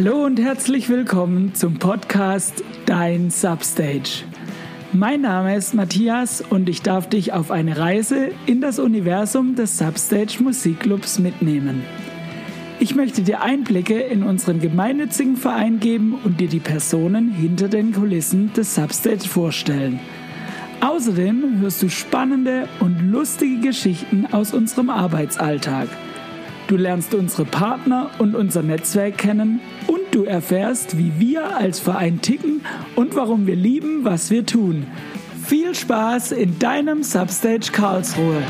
Hallo 0.00 0.24
und 0.24 0.38
herzlich 0.38 0.88
willkommen 0.88 1.56
zum 1.56 1.80
Podcast 1.80 2.62
Dein 2.86 3.30
Substage. 3.30 4.22
Mein 4.92 5.22
Name 5.22 5.56
ist 5.56 5.74
Matthias 5.74 6.40
und 6.40 6.68
ich 6.68 6.82
darf 6.82 7.08
dich 7.08 7.32
auf 7.32 7.50
eine 7.50 7.76
Reise 7.76 8.30
in 8.46 8.60
das 8.60 8.78
Universum 8.78 9.56
des 9.56 9.76
Substage 9.76 10.40
Musikclubs 10.40 11.18
mitnehmen. 11.18 11.82
Ich 12.78 12.94
möchte 12.94 13.22
dir 13.22 13.42
Einblicke 13.42 13.98
in 13.98 14.22
unseren 14.22 14.60
gemeinnützigen 14.60 15.36
Verein 15.36 15.80
geben 15.80 16.16
und 16.22 16.38
dir 16.38 16.48
die 16.48 16.60
Personen 16.60 17.32
hinter 17.32 17.66
den 17.66 17.92
Kulissen 17.92 18.52
des 18.52 18.76
Substage 18.76 19.28
vorstellen. 19.28 19.98
Außerdem 20.80 21.58
hörst 21.58 21.82
du 21.82 21.90
spannende 21.90 22.68
und 22.78 23.00
lustige 23.10 23.58
Geschichten 23.58 24.28
aus 24.30 24.54
unserem 24.54 24.90
Arbeitsalltag. 24.90 25.88
Du 26.68 26.76
lernst 26.76 27.14
unsere 27.14 27.46
Partner 27.46 28.10
und 28.18 28.34
unser 28.34 28.62
Netzwerk 28.62 29.16
kennen 29.16 29.62
und 29.86 30.00
du 30.10 30.24
erfährst, 30.24 30.98
wie 30.98 31.18
wir 31.18 31.56
als 31.56 31.80
Verein 31.80 32.20
ticken 32.20 32.60
und 32.94 33.16
warum 33.16 33.46
wir 33.46 33.56
lieben, 33.56 34.04
was 34.04 34.30
wir 34.30 34.44
tun. 34.44 34.86
Viel 35.46 35.74
Spaß 35.74 36.32
in 36.32 36.58
deinem 36.58 37.02
Substage 37.02 37.72
Karlsruhe. 37.72 38.42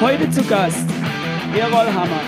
Heute 0.00 0.30
zu 0.30 0.44
Gast 0.44 0.88
Erol 1.58 1.92
Hammer. 1.92 2.20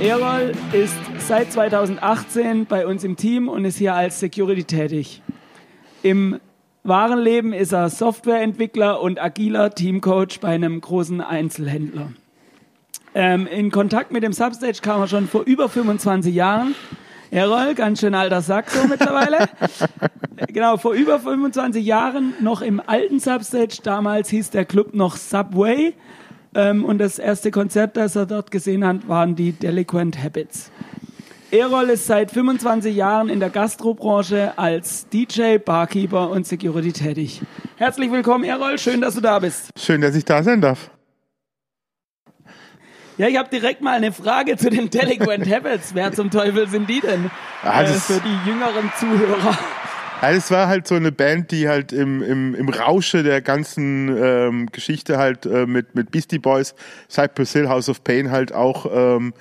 Erol 0.00 0.52
ist 0.72 0.96
seit 1.18 1.52
2018 1.52 2.64
bei 2.64 2.86
uns 2.86 3.04
im 3.04 3.16
Team 3.16 3.50
und 3.50 3.66
ist 3.66 3.76
hier 3.76 3.92
als 3.92 4.18
Security 4.18 4.64
tätig. 4.64 5.20
Im 6.02 6.40
wahren 6.84 7.18
Leben 7.18 7.52
ist 7.52 7.72
er 7.72 7.88
Softwareentwickler 7.88 9.00
und 9.00 9.20
agiler 9.20 9.74
Teamcoach 9.74 10.40
bei 10.40 10.48
einem 10.48 10.80
großen 10.80 11.20
Einzelhändler. 11.20 12.12
Ähm, 13.14 13.46
in 13.46 13.70
Kontakt 13.70 14.12
mit 14.12 14.22
dem 14.22 14.32
Substage 14.32 14.78
kam 14.82 15.00
er 15.00 15.08
schon 15.08 15.26
vor 15.26 15.42
über 15.44 15.68
25 15.68 16.34
Jahren. 16.34 16.74
Erol, 17.30 17.74
ganz 17.74 18.00
schön 18.00 18.14
alter 18.14 18.42
Sack 18.42 18.70
so 18.70 18.86
mittlerweile. 18.86 19.48
genau, 20.48 20.76
vor 20.76 20.92
über 20.92 21.18
25 21.18 21.84
Jahren 21.84 22.34
noch 22.40 22.60
im 22.60 22.80
alten 22.84 23.18
Substage. 23.18 23.78
Damals 23.82 24.28
hieß 24.28 24.50
der 24.50 24.64
Club 24.64 24.94
noch 24.94 25.16
Subway. 25.16 25.94
Ähm, 26.54 26.84
und 26.84 26.98
das 26.98 27.18
erste 27.18 27.50
Konzert, 27.50 27.96
das 27.96 28.14
er 28.14 28.26
dort 28.26 28.50
gesehen 28.50 28.84
hat, 28.84 29.08
waren 29.08 29.34
die 29.36 29.52
Delinquent 29.52 30.22
Habits. 30.22 30.70
Erol 31.54 31.90
ist 31.90 32.06
seit 32.08 32.32
25 32.32 32.96
Jahren 32.96 33.28
in 33.28 33.38
der 33.38 33.48
Gastrobranche 33.48 34.58
als 34.58 35.08
DJ, 35.08 35.58
Barkeeper 35.58 36.30
und 36.30 36.44
Security 36.48 36.92
tätig. 36.92 37.42
Herzlich 37.76 38.10
willkommen, 38.10 38.42
Erol. 38.42 38.76
Schön, 38.76 39.00
dass 39.00 39.14
du 39.14 39.20
da 39.20 39.38
bist. 39.38 39.70
Schön, 39.78 40.00
dass 40.00 40.16
ich 40.16 40.24
da 40.24 40.42
sein 40.42 40.60
darf. 40.60 40.90
Ja, 43.18 43.28
ich 43.28 43.38
habe 43.38 43.48
direkt 43.48 43.82
mal 43.82 43.94
eine 43.94 44.10
Frage 44.10 44.56
zu 44.56 44.68
den 44.68 44.90
Delinquent 44.90 45.48
Habits. 45.48 45.94
Wer 45.94 46.10
zum 46.10 46.32
Teufel 46.32 46.68
sind 46.68 46.90
die 46.90 47.00
denn? 47.00 47.30
Ah, 47.62 47.82
äh, 47.82 47.86
für 47.86 48.20
die 48.20 48.50
jüngeren 48.50 48.90
Zuhörer. 48.98 49.56
Ja, 50.22 50.30
es 50.30 50.50
war 50.50 50.66
halt 50.66 50.88
so 50.88 50.96
eine 50.96 51.12
Band, 51.12 51.52
die 51.52 51.68
halt 51.68 51.92
im, 51.92 52.20
im, 52.20 52.56
im 52.56 52.68
Rausche 52.68 53.22
der 53.22 53.42
ganzen 53.42 54.08
ähm, 54.08 54.66
Geschichte 54.72 55.18
halt 55.18 55.46
äh, 55.46 55.66
mit, 55.66 55.94
mit 55.94 56.10
Beastie 56.10 56.40
Boys, 56.40 56.74
Cypress 57.08 57.52
Hill, 57.52 57.68
House 57.68 57.88
of 57.88 58.02
Pain 58.02 58.32
halt 58.32 58.52
auch 58.52 58.86
ähm, 58.92 59.34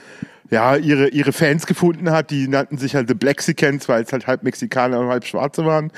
ja, 0.53 0.75
ihre, 0.75 1.09
ihre 1.09 1.33
Fans 1.33 1.65
gefunden 1.65 2.11
hat. 2.11 2.29
Die 2.29 2.47
nannten 2.47 2.77
sich 2.77 2.95
halt 2.95 3.07
The 3.07 3.15
Blexicans, 3.15 3.89
weil 3.89 4.03
es 4.03 4.13
halt 4.13 4.27
halb 4.27 4.43
Mexikaner 4.43 4.99
und 4.99 5.07
halb 5.07 5.25
Schwarze 5.25 5.65
waren. 5.65 5.91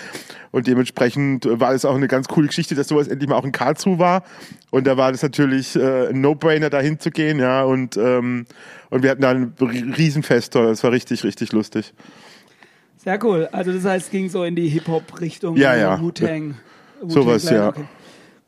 Und 0.52 0.68
dementsprechend 0.68 1.46
war 1.46 1.74
es 1.74 1.84
auch 1.84 1.96
eine 1.96 2.08
ganz 2.08 2.30
coole 2.30 2.48
Geschichte, 2.48 2.74
dass 2.74 2.88
sowas 2.88 3.10
endlich 3.10 3.30
mal 3.30 3.36
auch 3.36 3.44
in 3.44 3.52
Karlsruhe 3.52 4.00
war. 4.00 4.24
Und 4.72 4.88
da 4.88 4.96
war 4.96 5.12
das 5.12 5.22
natürlich 5.24 5.76
äh, 5.76 6.08
ein 6.08 6.22
No-Brainer, 6.22 6.70
dahin 6.70 7.00
zu 7.00 7.12
gehen, 7.12 7.38
ja. 7.38 7.64
Und, 7.64 7.98
ähm, 7.98 8.46
und 8.90 9.04
wir 9.04 9.10
hatten 9.12 9.22
da 9.22 9.32
ein 9.32 9.54
Riesenfest, 9.60 10.56
das 10.56 10.84
war 10.84 10.92
richtig, 10.94 11.26
richtig 11.26 11.52
lustig. 11.52 11.94
Sehr 13.04 13.22
cool. 13.26 13.50
Also 13.52 13.74
das 13.74 13.84
heißt, 13.84 14.06
es 14.06 14.12
ging 14.12 14.30
so 14.30 14.46
in 14.46 14.56
die 14.56 14.70
Hip-Hop-Richtung. 14.70 15.58
Ja, 15.58 15.76
ja. 15.76 16.00
Wu-Tang. 16.00 16.56
Wu 17.02 17.10
Sowas, 17.10 17.50
ja. 17.50 17.68
Okay. 17.68 17.84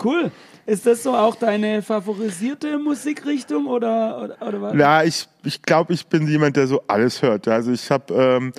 Cool. 0.01 0.31
Ist 0.67 0.85
das 0.85 1.01
so 1.01 1.15
auch 1.15 1.35
deine 1.35 1.81
favorisierte 1.81 2.77
Musikrichtung 2.77 3.67
oder, 3.67 4.21
oder, 4.21 4.41
oder 4.45 4.61
was? 4.61 4.75
Ja, 4.75 5.01
ich, 5.01 5.25
ich 5.45 5.61
glaube, 5.61 5.93
ich 5.93 6.07
bin 6.07 6.27
jemand, 6.27 6.57
der 6.57 6.67
so 6.67 6.83
alles 6.87 7.21
hört. 7.21 7.47
Also 7.47 7.71
ich 7.71 7.89
habe 7.89 8.13
ähm, 8.13 8.51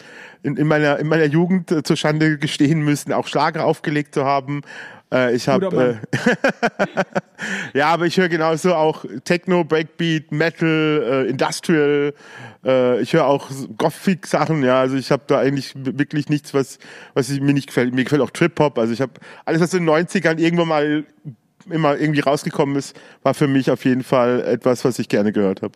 in, 0.42 0.56
in, 0.56 0.66
meiner, 0.66 0.98
in 0.98 1.06
meiner 1.06 1.26
Jugend 1.26 1.70
äh, 1.70 1.82
zur 1.82 1.98
Schande 1.98 2.38
gestehen 2.38 2.80
müssen, 2.80 3.12
auch 3.12 3.26
Schlager 3.26 3.66
aufgelegt 3.66 4.14
zu 4.14 4.24
haben. 4.24 4.62
Äh, 5.12 5.34
ich 5.34 5.48
habe 5.48 6.00
äh, 6.10 6.18
ja, 7.78 7.88
aber 7.88 8.06
ich 8.06 8.16
höre 8.16 8.30
genauso 8.30 8.74
auch 8.74 9.04
Techno, 9.24 9.64
Breakbeat, 9.64 10.32
Metal, 10.32 11.26
äh, 11.26 11.28
Industrial. 11.28 12.14
Äh, 12.64 13.02
ich 13.02 13.12
höre 13.12 13.26
auch 13.26 13.50
Gothic-Sachen. 13.76 14.64
Ja, 14.64 14.80
also 14.80 14.96
ich 14.96 15.10
habe 15.10 15.24
da 15.26 15.40
eigentlich 15.40 15.74
wirklich 15.76 16.30
nichts, 16.30 16.54
was 16.54 16.78
was 17.12 17.28
mir 17.28 17.52
nicht 17.52 17.66
gefällt. 17.66 17.92
Mir 17.92 18.04
gefällt 18.04 18.22
auch 18.22 18.30
Trip 18.30 18.58
Hop. 18.60 18.78
Also 18.78 18.94
ich 18.94 19.02
habe 19.02 19.12
alles, 19.44 19.60
was 19.60 19.74
in 19.74 19.84
den 19.84 20.06
90ern 20.06 20.38
irgendwann 20.38 20.68
mal 20.68 21.04
immer 21.70 21.96
irgendwie 21.96 22.20
rausgekommen 22.20 22.76
ist, 22.76 22.96
war 23.22 23.34
für 23.34 23.48
mich 23.48 23.70
auf 23.70 23.84
jeden 23.84 24.02
Fall 24.02 24.42
etwas, 24.42 24.84
was 24.84 24.98
ich 24.98 25.08
gerne 25.08 25.32
gehört 25.32 25.62
habe. 25.62 25.72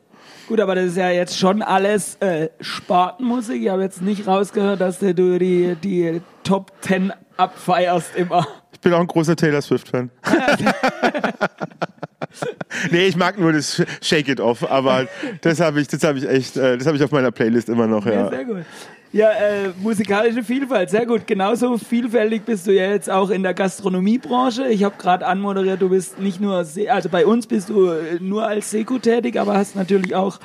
Gut, 0.48 0.60
aber 0.60 0.74
das 0.74 0.86
ist 0.86 0.96
ja 0.96 1.10
jetzt 1.10 1.38
schon 1.38 1.62
alles 1.62 2.16
äh, 2.16 2.48
Spartenmusik. 2.60 3.62
Ich 3.62 3.68
habe 3.68 3.82
jetzt 3.82 4.02
nicht 4.02 4.26
rausgehört, 4.26 4.80
dass 4.80 4.98
du 4.98 5.14
die, 5.14 5.76
die 5.82 6.20
Top 6.42 6.72
Ten 6.80 7.12
abfeierst 7.36 8.16
immer. 8.16 8.46
Ich 8.72 8.80
bin 8.80 8.92
auch 8.92 9.00
ein 9.00 9.06
großer 9.06 9.36
Taylor 9.36 9.62
Swift-Fan. 9.62 10.10
nee, 12.90 13.06
ich 13.06 13.16
mag 13.16 13.38
nur 13.38 13.52
das 13.52 13.82
Shake 14.00 14.28
It 14.28 14.40
Off, 14.40 14.68
aber 14.68 15.06
das 15.40 15.60
habe 15.60 15.80
ich, 15.80 15.88
das 15.88 16.02
habe 16.02 16.18
ich 16.18 16.28
echt, 16.28 16.56
äh, 16.56 16.78
das 16.78 16.86
habe 16.86 16.96
ich 16.96 17.04
auf 17.04 17.12
meiner 17.12 17.30
Playlist 17.30 17.68
immer 17.68 17.86
noch, 17.86 18.04
ja. 18.06 18.12
ja 18.12 18.28
sehr 18.28 18.44
gut. 18.44 18.64
Ja, 19.12 19.30
äh, 19.30 19.72
musikalische 19.82 20.42
Vielfalt, 20.42 20.88
sehr 20.88 21.04
gut. 21.04 21.26
Genauso 21.26 21.76
vielfältig 21.76 22.46
bist 22.46 22.66
du 22.66 22.72
ja 22.72 22.90
jetzt 22.90 23.10
auch 23.10 23.28
in 23.28 23.42
der 23.42 23.52
Gastronomiebranche. 23.52 24.68
Ich 24.68 24.84
habe 24.84 24.94
gerade 24.96 25.26
anmoderiert, 25.26 25.82
du 25.82 25.90
bist 25.90 26.18
nicht 26.18 26.40
nur, 26.40 26.56
also 26.56 27.08
bei 27.10 27.26
uns 27.26 27.46
bist 27.46 27.68
du 27.68 27.88
äh, 27.88 28.18
nur 28.20 28.46
als 28.46 28.70
Seku 28.70 28.98
tätig, 28.98 29.38
aber 29.38 29.54
hast 29.54 29.76
natürlich 29.76 30.14
auch 30.14 30.40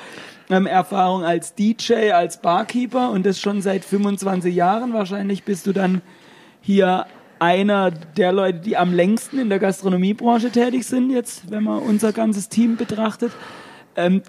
ähm, 0.50 0.66
Erfahrung 0.66 1.24
als 1.24 1.54
DJ, 1.54 2.12
als 2.12 2.42
Barkeeper 2.42 3.10
und 3.10 3.24
das 3.24 3.40
schon 3.40 3.62
seit 3.62 3.86
25 3.86 4.54
Jahren. 4.54 4.92
Wahrscheinlich 4.92 5.44
bist 5.44 5.66
du 5.66 5.72
dann 5.72 6.02
hier 6.60 7.06
einer 7.38 7.90
der 7.90 8.32
Leute, 8.32 8.58
die 8.58 8.76
am 8.76 8.92
längsten 8.92 9.38
in 9.38 9.48
der 9.48 9.60
Gastronomiebranche 9.60 10.50
tätig 10.50 10.84
sind, 10.86 11.10
jetzt, 11.10 11.50
wenn 11.50 11.64
man 11.64 11.78
unser 11.78 12.12
ganzes 12.12 12.50
Team 12.50 12.76
betrachtet. 12.76 13.32
Ähm, 13.96 14.20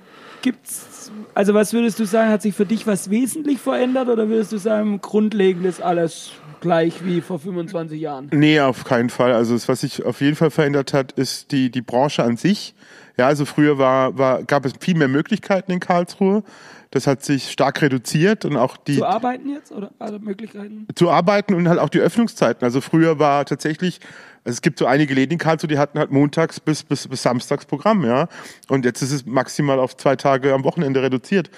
gibt's, 0.41 0.87
also 1.33 1.53
was 1.53 1.73
würdest 1.73 1.99
du 1.99 2.05
sagen, 2.05 2.29
hat 2.29 2.41
sich 2.41 2.55
für 2.55 2.65
dich 2.65 2.87
was 2.87 3.09
wesentlich 3.09 3.59
verändert 3.59 4.09
oder 4.09 4.29
würdest 4.29 4.51
du 4.51 4.57
sagen, 4.57 4.99
grundlegend 5.01 5.65
ist 5.65 5.81
alles 5.81 6.31
gleich 6.61 7.05
wie 7.05 7.21
vor 7.21 7.39
25 7.39 7.99
Jahren? 7.99 8.29
Nee, 8.33 8.59
auf 8.59 8.83
keinen 8.83 9.09
Fall. 9.09 9.33
Also 9.33 9.53
das, 9.53 9.67
was 9.67 9.81
sich 9.81 10.03
auf 10.03 10.21
jeden 10.21 10.35
Fall 10.35 10.51
verändert 10.51 10.93
hat, 10.93 11.11
ist 11.13 11.51
die, 11.51 11.69
die 11.69 11.81
Branche 11.81 12.23
an 12.23 12.37
sich. 12.37 12.73
Ja, 13.17 13.27
also 13.27 13.45
früher 13.45 13.77
war, 13.77 14.17
war, 14.17 14.43
gab 14.43 14.65
es 14.65 14.73
viel 14.79 14.95
mehr 14.95 15.07
Möglichkeiten 15.07 15.71
in 15.71 15.79
Karlsruhe. 15.79 16.43
Das 16.91 17.05
hat 17.05 17.23
sich 17.23 17.51
stark 17.51 17.81
reduziert 17.83 18.45
und 18.45 18.57
auch 18.57 18.75
die. 18.75 18.97
Zu 18.97 19.05
arbeiten 19.05 19.49
jetzt 19.49 19.71
oder 19.71 19.91
alle 19.99 20.17
Möglichkeiten? 20.17 20.87
Zu 20.95 21.11
arbeiten 21.11 21.53
und 21.53 21.69
halt 21.69 21.79
auch 21.79 21.89
die 21.89 21.99
Öffnungszeiten. 21.99 22.63
Also 22.63 22.81
früher 22.81 23.19
war 23.19 23.45
tatsächlich, 23.45 23.99
also 24.43 24.55
es 24.55 24.61
gibt 24.63 24.79
so 24.79 24.87
einige 24.87 25.13
Läden 25.13 25.33
in 25.33 25.37
Karlsruhe, 25.37 25.67
die 25.67 25.77
hatten 25.77 25.99
halt 25.99 26.09
montags 26.09 26.59
bis, 26.59 26.83
bis, 26.83 27.07
bis 27.07 27.21
samstags 27.21 27.65
Programm, 27.65 28.03
ja. 28.05 28.27
Und 28.69 28.85
jetzt 28.85 29.03
ist 29.03 29.11
es 29.11 29.25
maximal 29.27 29.79
auf 29.79 29.97
zwei 29.97 30.15
Tage 30.15 30.51
am 30.53 30.63
Wochenende 30.63 31.03
reduziert. 31.03 31.51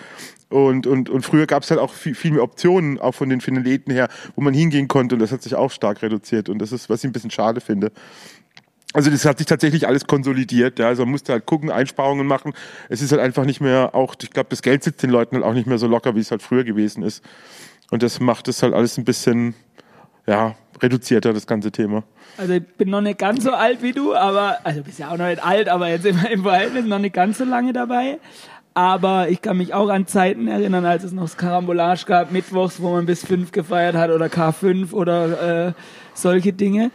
Und, 0.50 0.86
und, 0.86 1.10
und 1.10 1.22
früher 1.26 1.48
gab 1.48 1.64
es 1.64 1.72
halt 1.72 1.80
auch 1.80 1.94
viel, 1.94 2.14
viel 2.14 2.32
mehr 2.32 2.44
Optionen, 2.44 3.00
auch 3.00 3.14
von 3.14 3.30
den, 3.30 3.40
von 3.40 3.54
den 3.54 3.64
Läden 3.64 3.94
her, 3.94 4.10
wo 4.36 4.42
man 4.42 4.54
hingehen 4.54 4.90
konnte. 4.90 5.16
Und 5.16 5.20
das 5.20 5.32
hat 5.32 5.42
sich 5.42 5.56
auch 5.56 5.72
stark 5.72 6.02
reduziert. 6.02 6.50
Und 6.50 6.60
das 6.60 6.74
ist, 6.74 6.90
was 6.90 7.00
ich 7.00 7.10
ein 7.10 7.14
bisschen 7.14 7.32
schade 7.32 7.62
finde. 7.62 7.94
Also 8.94 9.10
das 9.10 9.26
hat 9.26 9.38
sich 9.38 9.48
tatsächlich 9.48 9.88
alles 9.88 10.06
konsolidiert. 10.06 10.80
Ja. 10.80 10.88
Also 10.88 11.04
man 11.04 11.12
musste 11.12 11.32
halt 11.32 11.46
gucken, 11.46 11.72
Einsparungen 11.72 12.28
machen. 12.28 12.54
Es 12.90 13.02
ist 13.02 13.12
halt 13.12 13.22
einfach 13.22 13.46
nicht 13.46 13.62
mehr, 13.62 13.96
auch 13.96 14.16
ich 14.22 14.32
glaube, 14.32 14.50
das 14.50 14.62
Geld 14.62 14.84
sitzt 14.84 15.02
den 15.04 15.10
Leuten 15.10 15.36
halt 15.36 15.46
auch 15.46 15.54
nicht 15.54 15.68
mehr 15.68 15.78
so 15.78 15.88
locker, 15.88 16.16
wie 16.16 16.20
es 16.20 16.32
halt 16.32 16.42
früher 16.42 16.64
gewesen 16.64 17.04
ist. 17.04 17.24
Und 17.90 18.04
das 18.04 18.20
macht 18.20 18.48
es 18.48 18.64
halt 18.64 18.74
alles 18.74 18.98
ein 18.98 19.06
bisschen, 19.06 19.54
ja, 20.28 20.56
reduzierter, 20.82 21.34
das 21.34 21.48
ganze 21.48 21.72
Thema. 21.72 22.04
Also 22.38 22.54
ich 22.54 22.66
bin 22.66 22.90
noch 22.90 23.02
nicht 23.02 23.20
ganz 23.20 23.44
so 23.44 23.52
alt 23.52 23.82
wie 23.82 23.92
du, 23.92 24.16
aber, 24.16 24.60
also 24.64 24.82
bist 24.82 25.00
ja 25.00 25.12
auch 25.12 25.18
noch 25.18 25.28
nicht 25.28 25.44
alt, 25.44 25.70
aber 25.70 25.90
jetzt 25.90 26.06
immer 26.06 26.30
im 26.32 26.44
Verhältnis 26.44 26.86
noch 26.86 27.00
nicht 27.00 27.14
ganz 27.14 27.38
so 27.38 27.44
lange 27.44 27.74
dabei. 27.74 28.20
Aber 28.74 29.28
ich 29.28 29.42
kann 29.42 29.58
mich 29.58 29.74
auch 29.74 29.90
an 29.90 30.08
Zeiten 30.08 30.48
erinnern, 30.48 30.86
als 30.86 31.04
es 31.04 31.12
noch 31.12 31.24
das 31.24 31.36
Karambolage 31.36 32.06
gab, 32.06 32.32
mittwochs, 32.32 32.82
wo 32.82 32.92
man 32.92 33.06
bis 33.06 33.26
fünf 33.26 33.52
gefeiert 33.52 33.96
hat 33.96 34.12
oder 34.12 34.28
K5 34.28 34.94
oder 34.94 35.68
äh, 35.68 35.74
solche 36.14 36.54
Dinge. 36.54 36.90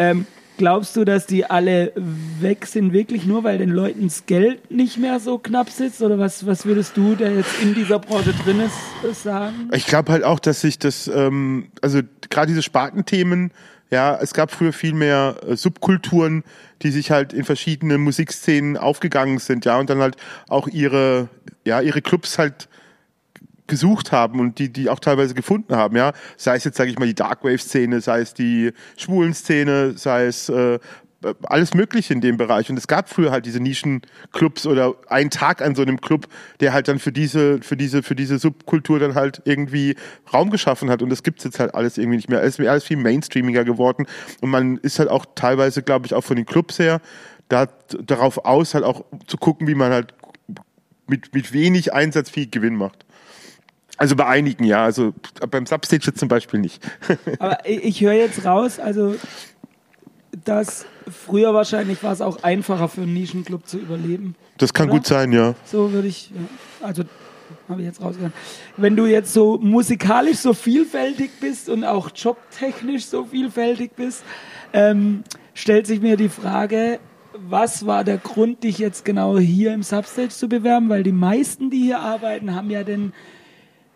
Ähm, 0.00 0.26
Glaubst 0.58 0.96
du, 0.96 1.04
dass 1.04 1.26
die 1.26 1.44
alle 1.44 1.92
weg 2.40 2.66
sind, 2.66 2.92
wirklich 2.92 3.26
nur, 3.26 3.44
weil 3.44 3.58
den 3.58 3.70
Leuten 3.70 4.04
das 4.04 4.26
Geld 4.26 4.70
nicht 4.70 4.96
mehr 4.96 5.20
so 5.20 5.38
knapp 5.38 5.68
sitzt? 5.68 6.00
Oder 6.02 6.18
was, 6.18 6.46
was 6.46 6.64
würdest 6.64 6.96
du, 6.96 7.14
der 7.14 7.34
jetzt 7.34 7.62
in 7.62 7.74
dieser 7.74 7.98
Branche 7.98 8.32
drin 8.44 8.60
ist, 8.60 9.22
sagen? 9.22 9.70
Ich 9.72 9.86
glaube 9.86 10.12
halt 10.12 10.24
auch, 10.24 10.40
dass 10.40 10.62
sich 10.62 10.78
das, 10.78 11.08
ähm, 11.08 11.68
also 11.82 12.00
gerade 12.30 12.48
diese 12.48 12.62
Spartenthemen, 12.62 13.50
ja, 13.90 14.18
es 14.20 14.34
gab 14.34 14.50
früher 14.50 14.72
viel 14.72 14.94
mehr 14.94 15.36
äh, 15.46 15.56
Subkulturen, 15.56 16.42
die 16.82 16.90
sich 16.90 17.10
halt 17.10 17.32
in 17.32 17.44
verschiedene 17.44 17.98
Musikszenen 17.98 18.76
aufgegangen 18.76 19.38
sind, 19.38 19.64
ja, 19.64 19.78
und 19.78 19.90
dann 19.90 19.98
halt 19.98 20.16
auch 20.48 20.68
ihre, 20.68 21.28
ja, 21.64 21.80
ihre 21.80 22.02
Clubs 22.02 22.38
halt 22.38 22.68
gesucht 23.66 24.12
haben 24.12 24.40
und 24.40 24.58
die, 24.58 24.72
die 24.72 24.88
auch 24.88 25.00
teilweise 25.00 25.34
gefunden 25.34 25.76
haben, 25.76 25.96
ja. 25.96 26.12
Sei 26.36 26.56
es 26.56 26.64
jetzt, 26.64 26.76
sage 26.76 26.90
ich 26.90 26.98
mal, 26.98 27.06
die 27.06 27.14
Darkwave-Szene, 27.14 28.00
sei 28.00 28.20
es 28.20 28.34
die 28.34 28.72
Schwulen-Szene, 28.96 29.96
sei 29.96 30.26
es 30.26 30.48
äh, 30.48 30.78
alles 31.42 31.74
Mögliche 31.74 32.12
in 32.12 32.20
dem 32.20 32.36
Bereich. 32.36 32.70
Und 32.70 32.76
es 32.76 32.86
gab 32.86 33.08
früher 33.08 33.30
halt 33.30 33.46
diese 33.46 33.60
Nischenclubs 33.60 34.66
oder 34.66 34.94
einen 35.08 35.30
Tag 35.30 35.62
an 35.62 35.74
so 35.74 35.82
einem 35.82 36.00
Club, 36.00 36.26
der 36.60 36.72
halt 36.72 36.88
dann 36.88 36.98
für 36.98 37.12
diese, 37.12 37.60
für 37.62 37.76
diese, 37.76 38.02
für 38.02 38.14
diese 38.14 38.38
Subkultur 38.38 38.98
dann 38.98 39.14
halt 39.14 39.42
irgendwie 39.44 39.96
Raum 40.32 40.50
geschaffen 40.50 40.90
hat. 40.90 41.02
Und 41.02 41.10
das 41.10 41.22
gibt's 41.22 41.44
jetzt 41.44 41.58
halt 41.58 41.74
alles 41.74 41.98
irgendwie 41.98 42.16
nicht 42.16 42.28
mehr. 42.28 42.42
Es 42.42 42.58
ist 42.58 42.66
alles 42.66 42.84
viel 42.84 42.96
Mainstreamiger 42.96 43.64
geworden. 43.64 44.06
Und 44.40 44.50
man 44.50 44.76
ist 44.78 44.98
halt 44.98 45.10
auch 45.10 45.26
teilweise, 45.34 45.82
glaube 45.82 46.06
ich, 46.06 46.14
auch 46.14 46.24
von 46.24 46.36
den 46.36 46.46
Clubs 46.46 46.78
her, 46.78 47.00
da, 47.48 47.66
darauf 48.02 48.44
aus, 48.44 48.74
halt 48.74 48.84
auch 48.84 49.04
zu 49.26 49.36
gucken, 49.36 49.66
wie 49.68 49.74
man 49.74 49.92
halt 49.92 50.14
mit, 51.08 51.32
mit 51.34 51.52
wenig 51.52 51.92
Einsatz 51.94 52.30
viel 52.30 52.48
Gewinn 52.48 52.74
macht. 52.74 53.05
Also 53.96 54.16
bei 54.16 54.26
einigen 54.26 54.64
ja, 54.64 54.84
also 54.84 55.14
beim 55.50 55.66
Substage 55.66 56.12
zum 56.14 56.28
Beispiel 56.28 56.60
nicht. 56.60 56.82
Aber 57.38 57.58
ich 57.64 58.00
höre 58.00 58.12
jetzt 58.12 58.44
raus, 58.44 58.78
also 58.78 59.16
dass 60.44 60.86
früher 61.10 61.54
wahrscheinlich 61.54 62.02
war 62.02 62.12
es 62.12 62.20
auch 62.20 62.42
einfacher 62.42 62.88
für 62.88 63.02
einen 63.02 63.14
Nischenclub 63.14 63.66
zu 63.66 63.78
überleben. 63.78 64.34
Das 64.58 64.74
kann 64.74 64.88
oder? 64.88 64.98
gut 64.98 65.06
sein, 65.06 65.32
ja. 65.32 65.54
So 65.64 65.92
würde 65.92 66.08
ich, 66.08 66.30
also 66.82 67.04
habe 67.68 67.80
ich 67.80 67.86
jetzt 67.86 68.00
rausgehört. 68.00 68.32
Wenn 68.76 68.96
du 68.96 69.06
jetzt 69.06 69.32
so 69.32 69.58
musikalisch 69.58 70.38
so 70.38 70.52
vielfältig 70.52 71.30
bist 71.40 71.68
und 71.68 71.84
auch 71.84 72.10
jobtechnisch 72.14 73.06
so 73.06 73.24
vielfältig 73.24 73.92
bist, 73.96 74.24
ähm, 74.72 75.24
stellt 75.54 75.86
sich 75.86 76.00
mir 76.00 76.16
die 76.16 76.28
Frage, 76.28 77.00
was 77.32 77.86
war 77.86 78.04
der 78.04 78.18
Grund, 78.18 78.64
dich 78.64 78.78
jetzt 78.78 79.04
genau 79.04 79.38
hier 79.38 79.74
im 79.74 79.82
Substage 79.82 80.30
zu 80.30 80.48
bewerben? 80.48 80.88
Weil 80.88 81.02
die 81.02 81.12
meisten, 81.12 81.70
die 81.70 81.82
hier 81.82 82.00
arbeiten, 82.00 82.54
haben 82.54 82.70
ja 82.70 82.82
den 82.82 83.12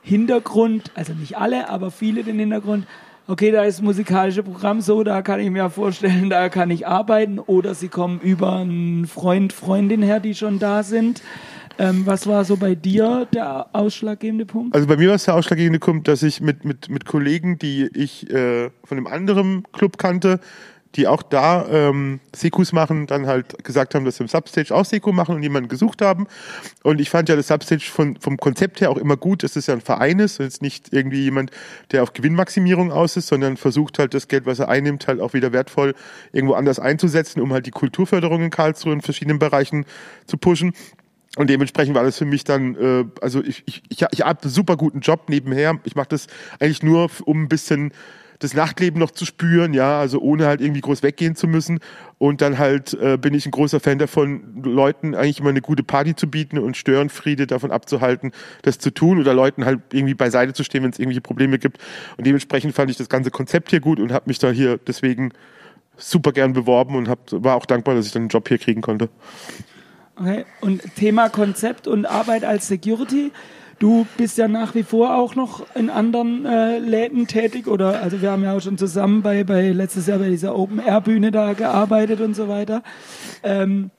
Hintergrund, 0.02 0.91
also 0.94 1.12
nicht 1.12 1.37
alle, 1.37 1.69
aber 1.69 1.91
viele 1.91 2.23
den 2.23 2.38
Hintergrund, 2.38 2.87
okay, 3.26 3.52
da 3.52 3.64
ist 3.64 3.82
musikalische 3.82 4.43
Programm 4.43 4.81
so, 4.81 5.05
da 5.05 5.23
kann 5.23 5.41
ich 5.41 5.50
mir 5.50 5.70
vorstellen, 5.70 6.31
da 6.31 6.49
kann 6.49 6.70
ich 6.70 6.87
arbeiten. 6.87 7.38
Oder 7.38 7.75
sie 7.75 7.88
kommen 7.88 8.20
über 8.20 8.56
einen 8.56 9.06
Freund, 9.06 9.52
Freundin 9.52 10.02
her, 10.02 10.20
die 10.20 10.35
schon 10.35 10.58
da 10.58 10.82
sind. 10.82 11.23
Ähm, 11.79 12.05
was 12.05 12.26
war 12.26 12.44
so 12.44 12.56
bei 12.56 12.75
dir 12.75 13.26
der 13.32 13.69
ausschlaggebende 13.73 14.44
Punkt? 14.44 14.75
Also 14.75 14.87
bei 14.87 14.97
mir 14.97 15.08
war 15.08 15.14
es 15.14 15.25
der 15.25 15.35
ausschlaggebende 15.35 15.79
Punkt, 15.79 16.08
dass 16.08 16.23
ich 16.23 16.41
mit, 16.41 16.64
mit, 16.64 16.91
mit 16.91 17.06
Kollegen, 17.06 17.58
die 17.58 17.88
ich 17.94 18.29
äh, 18.31 18.70
von 18.85 18.99
einem 18.99 19.06
anderen 19.06 19.62
Club 19.73 19.96
kannte, 19.96 20.41
die 20.97 21.07
auch 21.07 21.23
da 21.23 21.67
ähm, 21.69 22.19
Sekus 22.35 22.73
machen, 22.73 23.07
dann 23.07 23.27
halt 23.27 23.63
gesagt 23.63 23.95
haben, 23.95 24.05
dass 24.05 24.17
sie 24.17 24.25
im 24.25 24.29
Substage 24.29 24.75
auch 24.75 24.85
Seku 24.85 25.13
machen 25.13 25.37
und 25.37 25.43
jemanden 25.43 25.69
gesucht 25.69 26.03
haben. 26.03 26.27
Und 26.83 27.01
ich 27.01 27.11
fand 27.11 27.29
ja 27.29 27.37
das 27.37 27.49
Substage 27.49 27.85
von, 27.85 28.17
vom 28.17 28.37
Konzept 28.39 28.81
her 28.81 28.91
auch 28.91 28.97
immer 28.97 29.17
gut, 29.17 29.45
dass 29.45 29.55
es 29.55 29.69
ja 29.69 29.75
ein 29.75 29.81
Verein 29.81 30.19
ist 30.19 30.41
und 30.41 30.47
jetzt 30.47 30.63
nicht 30.63 30.93
irgendwie 30.93 31.23
jemand, 31.23 31.53
der 31.93 32.03
auf 32.03 32.13
Gewinnmaximierung 32.13 32.91
aus 32.91 33.17
ist, 33.17 33.29
sondern 33.29 33.57
versucht 33.57 33.99
halt 34.01 34.15
das 34.15 34.27
Geld, 34.27 34.47
was 34.47 34.59
er 34.59 34.69
einnimmt, 34.69 35.07
halt 35.07 35.21
auch 35.21 35.33
wieder 35.33 35.53
wertvoll 35.53 35.95
irgendwo 36.33 36.55
anders 36.55 36.81
einzusetzen, 36.81 37.41
um 37.41 37.53
halt 37.53 37.67
die 37.67 37.71
Kulturförderung 37.71 38.43
in 38.43 38.51
Karlsruhe 38.51 38.93
in 38.93 39.01
verschiedenen 39.01 39.39
Bereichen 39.39 39.87
zu 40.27 40.39
pushen. 40.39 40.73
Und 41.37 41.49
dementsprechend 41.49 41.95
war 41.95 42.03
das 42.03 42.19
für 42.19 42.25
mich 42.25 42.43
dann, 42.43 42.75
äh, 42.75 43.05
also 43.21 43.43
ich, 43.45 43.63
ich, 43.67 43.83
ich, 43.89 44.05
ich 44.11 44.23
habe 44.23 44.43
einen 44.43 44.51
super 44.51 44.77
guten 44.77 45.01
Job 45.01 45.29
nebenher. 45.29 45.79
Ich 45.85 45.95
mache 45.95 46.09
das 46.09 46.27
eigentlich 46.59 46.83
nur, 46.83 47.09
um 47.25 47.43
ein 47.45 47.49
bisschen 47.49 47.93
das 48.41 48.55
Nachtleben 48.55 48.99
noch 48.99 49.11
zu 49.11 49.27
spüren, 49.27 49.75
ja, 49.75 50.01
also 50.01 50.19
ohne 50.19 50.47
halt 50.47 50.61
irgendwie 50.61 50.81
groß 50.81 51.03
weggehen 51.03 51.37
zu 51.37 51.47
müssen. 51.47 51.79
Und 52.19 52.41
dann 52.41 52.59
halt 52.59 52.95
äh, 52.95 53.17
bin 53.17 53.35
ich 53.35 53.47
ein 53.47 53.51
großer 53.51 53.81
Fan 53.81 53.99
davon, 53.99 54.63
Leuten 54.65 55.15
eigentlich 55.15 55.41
immer 55.41 55.51
eine 55.51 55.61
gute 55.61 55.83
Party 55.83 56.17
zu 56.17 56.29
bieten 56.29 56.59
und 56.59 56.77
Störenfriede 56.77 57.47
davon 57.47 57.71
abzuhalten, 57.71 58.33
das 58.63 58.79
zu 58.79 58.91
tun 58.91 59.21
oder 59.21 59.35
Leuten 59.35 59.65
halt 59.67 59.81
irgendwie 59.93 60.15
beiseite 60.15 60.55
zu 60.55 60.65
stehen, 60.65 60.83
wenn 60.83 60.91
es 60.91 60.99
irgendwelche 60.99 61.21
Probleme 61.21 61.59
gibt. 61.59 61.79
Und 62.17 62.27
dementsprechend 62.27 62.75
fand 62.75 62.91
ich 62.91 62.97
das 62.97 63.11
ganze 63.11 63.31
Konzept 63.31 63.71
hier 63.71 63.81
gut 63.81 64.01
und 64.01 64.11
habe 64.11 64.25
mich 64.27 64.39
da 64.39 64.51
hier 64.51 64.79
deswegen 64.79 65.33
super 65.99 66.33
gern 66.33 66.55
beworben 66.55 66.97
und 66.97 67.09
hab, 67.09 67.21
war 67.31 67.57
auch 67.57 67.67
dankbar, 67.67 67.95
dass 67.95 68.07
ich 68.07 68.13
dann 68.13 68.23
einen 68.23 68.31
Job 68.31 68.49
hier 68.49 68.59
kriegen 68.59 68.81
konnte. 68.81 69.11
Okay, 70.17 70.47
und 70.61 70.83
Thema 70.97 71.29
Konzept 71.29 71.87
und 71.87 72.07
Arbeit 72.07 72.45
als 72.45 72.69
Security. 72.69 73.33
Du 73.81 74.06
bist 74.19 74.37
ja 74.37 74.47
nach 74.47 74.75
wie 74.75 74.82
vor 74.82 75.17
auch 75.17 75.35
noch 75.35 75.65
in 75.75 75.88
anderen 75.88 76.44
äh, 76.44 76.79
Läden 76.79 77.27
tätig 77.27 77.67
oder 77.67 78.03
also 78.03 78.21
wir 78.21 78.31
haben 78.31 78.44
ja 78.44 78.55
auch 78.55 78.61
schon 78.61 78.77
zusammen 78.77 79.23
bei, 79.23 79.43
bei 79.43 79.71
letztes 79.71 80.06
Jahr 80.06 80.19
bei 80.19 80.29
dieser 80.29 80.55
Open 80.55 80.81
Air 80.81 81.00
Bühne 81.00 81.31
da 81.31 81.55
gearbeitet 81.55 82.21
und 82.21 82.35
so 82.35 82.47
weiter. 82.47 82.82
Ähm, 83.43 83.91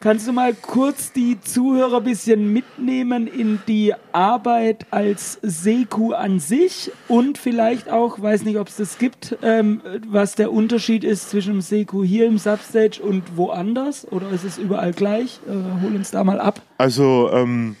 kannst 0.00 0.28
du 0.28 0.34
mal 0.34 0.52
kurz 0.52 1.14
die 1.14 1.40
Zuhörer 1.40 1.96
ein 1.96 2.04
bisschen 2.04 2.52
mitnehmen 2.52 3.26
in 3.26 3.58
die 3.66 3.94
Arbeit 4.12 4.84
als 4.90 5.38
Seku 5.40 6.12
an 6.12 6.38
sich 6.38 6.92
und 7.08 7.38
vielleicht 7.38 7.88
auch, 7.88 8.20
weiß 8.20 8.44
nicht, 8.44 8.58
ob 8.58 8.68
es 8.68 8.76
das 8.76 8.98
gibt, 8.98 9.38
ähm, 9.40 9.80
was 10.06 10.34
der 10.34 10.52
Unterschied 10.52 11.04
ist 11.04 11.30
zwischen 11.30 11.54
dem 11.54 11.60
Seku 11.62 12.04
hier 12.04 12.26
im 12.26 12.36
Substage 12.36 13.00
und 13.02 13.38
woanders 13.38 14.06
oder 14.12 14.28
ist 14.28 14.44
es 14.44 14.58
überall 14.58 14.92
gleich? 14.92 15.40
Äh, 15.48 15.82
hol 15.82 15.96
uns 15.96 16.10
da 16.10 16.22
mal 16.22 16.38
ab. 16.38 16.60
Also 16.76 17.30
ähm 17.32 17.76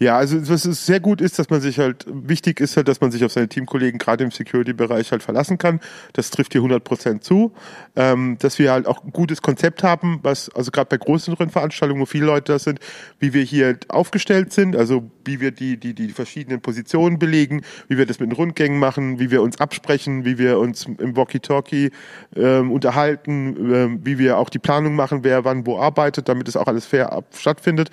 ja, 0.00 0.16
also 0.16 0.48
was 0.48 0.64
ist 0.64 0.86
sehr 0.86 0.98
gut 0.98 1.20
ist, 1.20 1.38
dass 1.38 1.50
man 1.50 1.60
sich 1.60 1.78
halt, 1.78 2.06
wichtig 2.08 2.58
ist 2.58 2.78
halt, 2.78 2.88
dass 2.88 3.02
man 3.02 3.10
sich 3.10 3.22
auf 3.22 3.32
seine 3.32 3.48
Teamkollegen 3.48 3.98
gerade 3.98 4.24
im 4.24 4.30
Security-Bereich 4.30 5.12
halt 5.12 5.22
verlassen 5.22 5.58
kann. 5.58 5.78
Das 6.14 6.30
trifft 6.30 6.52
hier 6.52 6.60
100 6.60 6.82
Prozent 6.82 7.22
zu. 7.22 7.52
Ähm, 7.96 8.38
dass 8.38 8.58
wir 8.58 8.72
halt 8.72 8.86
auch 8.86 9.04
ein 9.04 9.12
gutes 9.12 9.42
Konzept 9.42 9.82
haben, 9.82 10.20
was, 10.22 10.48
also 10.54 10.70
gerade 10.70 10.88
bei 10.88 10.96
größeren 10.96 11.50
Veranstaltungen, 11.50 12.00
wo 12.00 12.06
viele 12.06 12.24
Leute 12.24 12.52
da 12.52 12.58
sind, 12.58 12.80
wie 13.18 13.34
wir 13.34 13.42
hier 13.42 13.78
aufgestellt 13.88 14.54
sind, 14.54 14.74
also 14.74 15.10
wie 15.26 15.40
wir 15.40 15.50
die, 15.50 15.76
die, 15.76 15.92
die 15.92 16.08
verschiedenen 16.08 16.62
Positionen 16.62 17.18
belegen, 17.18 17.60
wie 17.88 17.98
wir 17.98 18.06
das 18.06 18.20
mit 18.20 18.30
den 18.30 18.36
Rundgängen 18.36 18.78
machen, 18.78 19.18
wie 19.18 19.30
wir 19.30 19.42
uns 19.42 19.60
absprechen, 19.60 20.24
wie 20.24 20.38
wir 20.38 20.58
uns 20.58 20.86
im 20.86 21.14
Walkie-Talkie 21.14 21.90
ähm, 22.36 22.72
unterhalten, 22.72 23.74
ähm, 23.74 24.00
wie 24.02 24.18
wir 24.18 24.38
auch 24.38 24.48
die 24.48 24.58
Planung 24.58 24.94
machen, 24.96 25.24
wer 25.24 25.44
wann 25.44 25.66
wo 25.66 25.78
arbeitet, 25.78 26.28
damit 26.28 26.48
es 26.48 26.56
auch 26.56 26.68
alles 26.68 26.86
fair 26.86 27.12
ab 27.12 27.26
stattfindet 27.34 27.90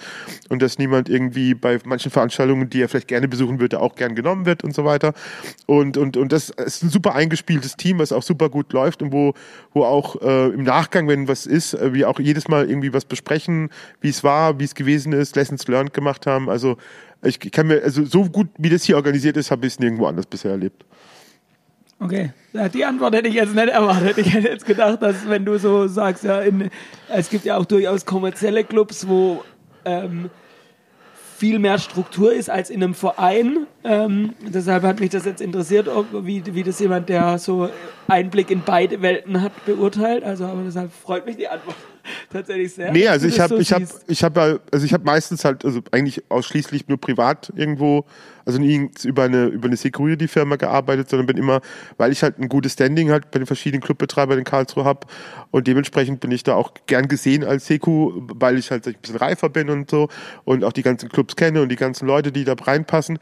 und 0.48 0.62
dass 0.62 0.78
niemand 0.78 1.10
irgendwie 1.10 1.54
bei 1.54 1.80
manchen 1.98 2.12
Veranstaltungen, 2.12 2.70
die 2.70 2.82
er 2.82 2.90
vielleicht 2.90 3.08
gerne 3.08 3.28
besuchen 3.28 3.60
würde, 3.60 3.80
auch 3.80 3.96
gern 3.96 4.14
genommen 4.14 4.46
wird 4.46 4.64
und 4.64 4.76
so 4.76 4.86
weiter. 4.86 5.14
Und, 5.66 5.98
und, 5.98 6.16
und 6.16 6.32
das 6.32 6.50
ist 6.50 6.84
ein 6.84 6.90
super 6.90 7.16
eingespieltes 7.16 7.76
Team, 7.76 7.98
was 7.98 8.12
auch 8.12 8.22
super 8.22 8.50
gut 8.50 8.72
läuft 8.72 9.02
und 9.02 9.12
wo, 9.12 9.34
wo 9.74 9.84
auch 9.84 10.22
äh, 10.22 10.50
im 10.50 10.64
Nachgang, 10.64 11.08
wenn 11.08 11.28
was 11.28 11.48
ist, 11.48 11.74
äh, 11.74 11.94
wir 11.94 12.08
auch 12.10 12.20
jedes 12.20 12.48
Mal 12.48 12.70
irgendwie 12.70 12.94
was 12.94 13.06
besprechen, 13.06 13.70
wie 14.00 14.10
es 14.10 14.24
war, 14.24 14.60
wie 14.60 14.64
es 14.64 14.76
gewesen 14.76 15.12
ist, 15.12 15.36
Lessons 15.36 15.68
learned 15.68 15.94
gemacht 15.94 16.28
haben. 16.28 16.50
Also 16.50 16.78
ich 17.24 17.40
kann 17.40 17.66
mir, 17.66 17.82
also 17.82 18.06
so 18.06 18.26
gut 18.26 18.50
wie 18.60 18.70
das 18.70 18.84
hier 18.84 18.96
organisiert 18.96 19.38
ist, 19.38 19.50
habe 19.50 19.66
ich 19.66 19.74
es 19.74 19.80
nirgendwo 19.80 20.06
anders 20.06 20.28
bisher 20.28 20.52
erlebt. 20.52 20.86
Okay, 22.00 22.32
ja, 22.54 22.70
die 22.70 22.86
Antwort 22.86 23.16
hätte 23.16 23.28
ich 23.28 23.34
jetzt 23.34 23.56
nicht 23.56 23.70
erwartet. 23.70 24.20
Ich 24.20 24.32
hätte 24.32 24.50
jetzt 24.50 24.68
gedacht, 24.68 25.02
dass 25.02 25.28
wenn 25.28 25.44
du 25.46 25.58
so 25.58 25.88
sagst, 25.88 26.24
ja, 26.26 26.42
in, 26.42 26.70
es 27.10 27.32
gibt 27.32 27.46
ja 27.46 27.58
auch 27.58 27.66
durchaus 27.66 28.06
kommerzielle 28.06 28.64
Clubs, 28.64 29.08
wo 29.08 29.44
ähm, 29.84 30.30
viel 31.38 31.60
mehr 31.60 31.78
Struktur 31.78 32.34
ist 32.34 32.50
als 32.50 32.72
in 32.72 32.82
einem 32.82 32.96
Verein. 32.96 33.68
Ähm, 33.84 34.34
deshalb 34.42 34.82
hat 34.84 35.00
mich 35.00 35.12
das 35.12 35.24
jetzt 35.26 35.40
interessiert, 35.40 35.88
wie, 36.12 36.44
wie 36.56 36.64
das 36.64 36.80
jemand, 36.80 37.10
der 37.10 37.38
so 37.38 37.70
Einblick 38.08 38.50
in 38.50 38.64
beide 38.66 39.04
Welten 39.04 39.42
hat, 39.42 39.52
beurteilt. 39.66 40.24
Also, 40.24 40.46
aber 40.46 40.64
deshalb 40.64 40.92
freut 40.92 41.28
mich 41.28 41.38
die 41.38 41.48
Antwort 41.48 41.76
tatsächlich 42.32 42.74
sehr. 42.74 42.92
Nee, 42.92 43.08
also 43.08 43.28
ich 43.28 43.40
habe, 43.40 43.56
so 43.56 43.60
ich 43.60 43.72
habe, 43.72 43.86
ich 44.08 44.24
habe, 44.24 44.62
also 44.72 44.86
ich 44.86 44.94
habe 44.94 45.04
meistens 45.04 45.46
halt, 45.46 45.66
also 45.66 45.82
eigentlich 45.92 46.24
ausschließlich 46.30 46.88
nur 46.88 47.00
privat 47.00 47.52
irgendwo 47.56 48.06
also 48.48 48.60
nie 48.60 48.90
über 49.04 49.24
eine, 49.24 49.48
über 49.48 49.68
eine 49.68 49.76
Security-Firma 49.76 50.56
gearbeitet, 50.56 51.10
sondern 51.10 51.28
bin 51.28 51.36
immer, 51.36 51.60
weil 51.98 52.14
ich 52.14 52.24
halt 52.24 52.40
ein 52.40 52.48
gutes 52.48 52.74
Standing 52.74 53.12
halt 53.12 53.30
bei 53.30 53.40
den 53.40 53.46
verschiedenen 53.46 53.82
Clubbetreibern 53.82 54.40
in 54.40 54.46
Karlsruhe 54.46 54.86
habe 54.86 55.06
und 55.52 55.68
dementsprechend 55.68 56.22
bin 56.22 56.32
ich 56.32 56.44
da 56.44 56.56
auch 56.56 56.72
gern 56.86 57.10
gesehen 57.10 57.44
als 57.44 57.68
Seku, 57.68 58.14
weil 58.34 58.58
ich 58.58 58.72
halt 58.72 58.88
ein 58.88 58.96
bisschen 59.02 59.18
reifer 59.18 59.50
bin 59.50 59.70
und 59.70 59.92
so 59.92 60.08
und 60.46 60.64
auch 60.64 60.72
die 60.72 60.82
ganzen 60.82 61.10
Clubs 61.10 61.36
kenne 61.36 61.62
und 61.62 61.70
die 61.70 61.76
ganzen 61.76 62.08
Leute, 62.08 62.32
die 62.32 62.46
da 62.46 62.54
reinpassen 62.54 63.20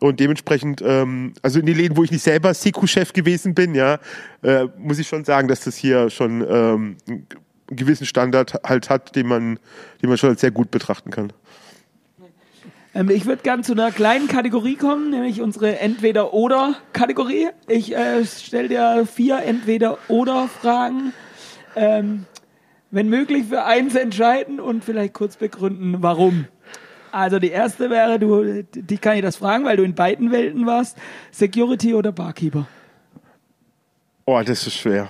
und 0.00 0.18
dementsprechend, 0.18 0.82
ähm, 0.84 1.34
also 1.40 1.60
in 1.60 1.66
den 1.66 1.76
Läden, 1.76 1.96
wo 1.96 2.02
ich 2.02 2.10
nicht 2.10 2.24
selber 2.24 2.52
Seku-Chef 2.52 3.12
gewesen 3.12 3.54
bin, 3.54 3.76
ja, 3.76 4.00
äh, 4.42 4.66
muss 4.76 4.98
ich 4.98 5.06
schon 5.06 5.24
sagen, 5.24 5.46
dass 5.46 5.60
das 5.60 5.76
hier 5.76 6.10
schon 6.10 6.44
ähm, 6.50 6.96
einen 7.68 7.76
gewissen 7.76 8.06
Standard 8.06 8.54
halt 8.64 8.90
hat, 8.90 9.16
den 9.16 9.26
man, 9.26 9.58
den 10.02 10.08
man 10.08 10.18
schon 10.18 10.30
als 10.30 10.40
sehr 10.40 10.50
gut 10.50 10.70
betrachten 10.70 11.10
kann. 11.10 11.32
Ähm, 12.94 13.10
ich 13.10 13.26
würde 13.26 13.42
gerne 13.42 13.62
zu 13.62 13.72
einer 13.72 13.90
kleinen 13.90 14.28
Kategorie 14.28 14.76
kommen, 14.76 15.10
nämlich 15.10 15.40
unsere 15.40 15.78
Entweder-Oder-Kategorie. 15.78 17.48
Ich 17.66 17.94
äh, 17.94 18.24
stelle 18.24 18.68
dir 18.68 19.06
vier 19.06 19.38
Entweder-Oder-Fragen. 19.38 21.12
Ähm, 21.76 22.26
wenn 22.90 23.08
möglich 23.08 23.46
für 23.48 23.64
eins 23.64 23.96
entscheiden 23.96 24.60
und 24.60 24.84
vielleicht 24.84 25.14
kurz 25.14 25.36
begründen, 25.36 25.96
warum. 25.98 26.46
Also 27.10 27.40
die 27.40 27.50
erste 27.50 27.90
wäre, 27.90 28.20
du, 28.20 28.62
die 28.62 28.98
kann 28.98 29.16
ich 29.16 29.22
das 29.22 29.36
fragen, 29.36 29.64
weil 29.64 29.76
du 29.76 29.82
in 29.82 29.94
beiden 29.94 30.30
Welten 30.30 30.64
warst. 30.66 30.96
Security 31.32 31.94
oder 31.94 32.12
Barkeeper? 32.12 32.68
Oh, 34.26 34.40
das 34.42 34.66
ist 34.66 34.74
schwer. 34.76 35.08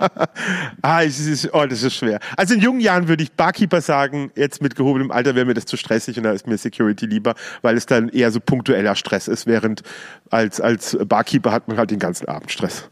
ah, 0.82 1.02
es 1.02 1.18
ist, 1.18 1.52
oh, 1.52 1.66
das 1.66 1.82
ist 1.82 1.94
schwer. 1.94 2.20
Also 2.36 2.54
in 2.54 2.60
jungen 2.60 2.80
Jahren 2.80 3.08
würde 3.08 3.24
ich 3.24 3.32
Barkeeper 3.32 3.80
sagen, 3.80 4.30
jetzt 4.36 4.62
mit 4.62 4.76
gehobenem 4.76 5.10
Alter 5.10 5.34
wäre 5.34 5.44
mir 5.44 5.54
das 5.54 5.64
zu 5.64 5.76
stressig 5.76 6.16
und 6.18 6.22
da 6.22 6.30
ist 6.30 6.46
mir 6.46 6.56
Security 6.56 7.06
lieber, 7.06 7.34
weil 7.62 7.76
es 7.76 7.86
dann 7.86 8.08
eher 8.08 8.30
so 8.30 8.38
punktueller 8.38 8.94
Stress 8.94 9.26
ist, 9.26 9.46
während 9.46 9.82
als, 10.30 10.60
als 10.60 10.96
Barkeeper 11.04 11.50
hat 11.50 11.66
man 11.66 11.78
halt 11.78 11.90
den 11.90 11.98
ganzen 11.98 12.28
Abend 12.28 12.52
Stress. 12.52 12.88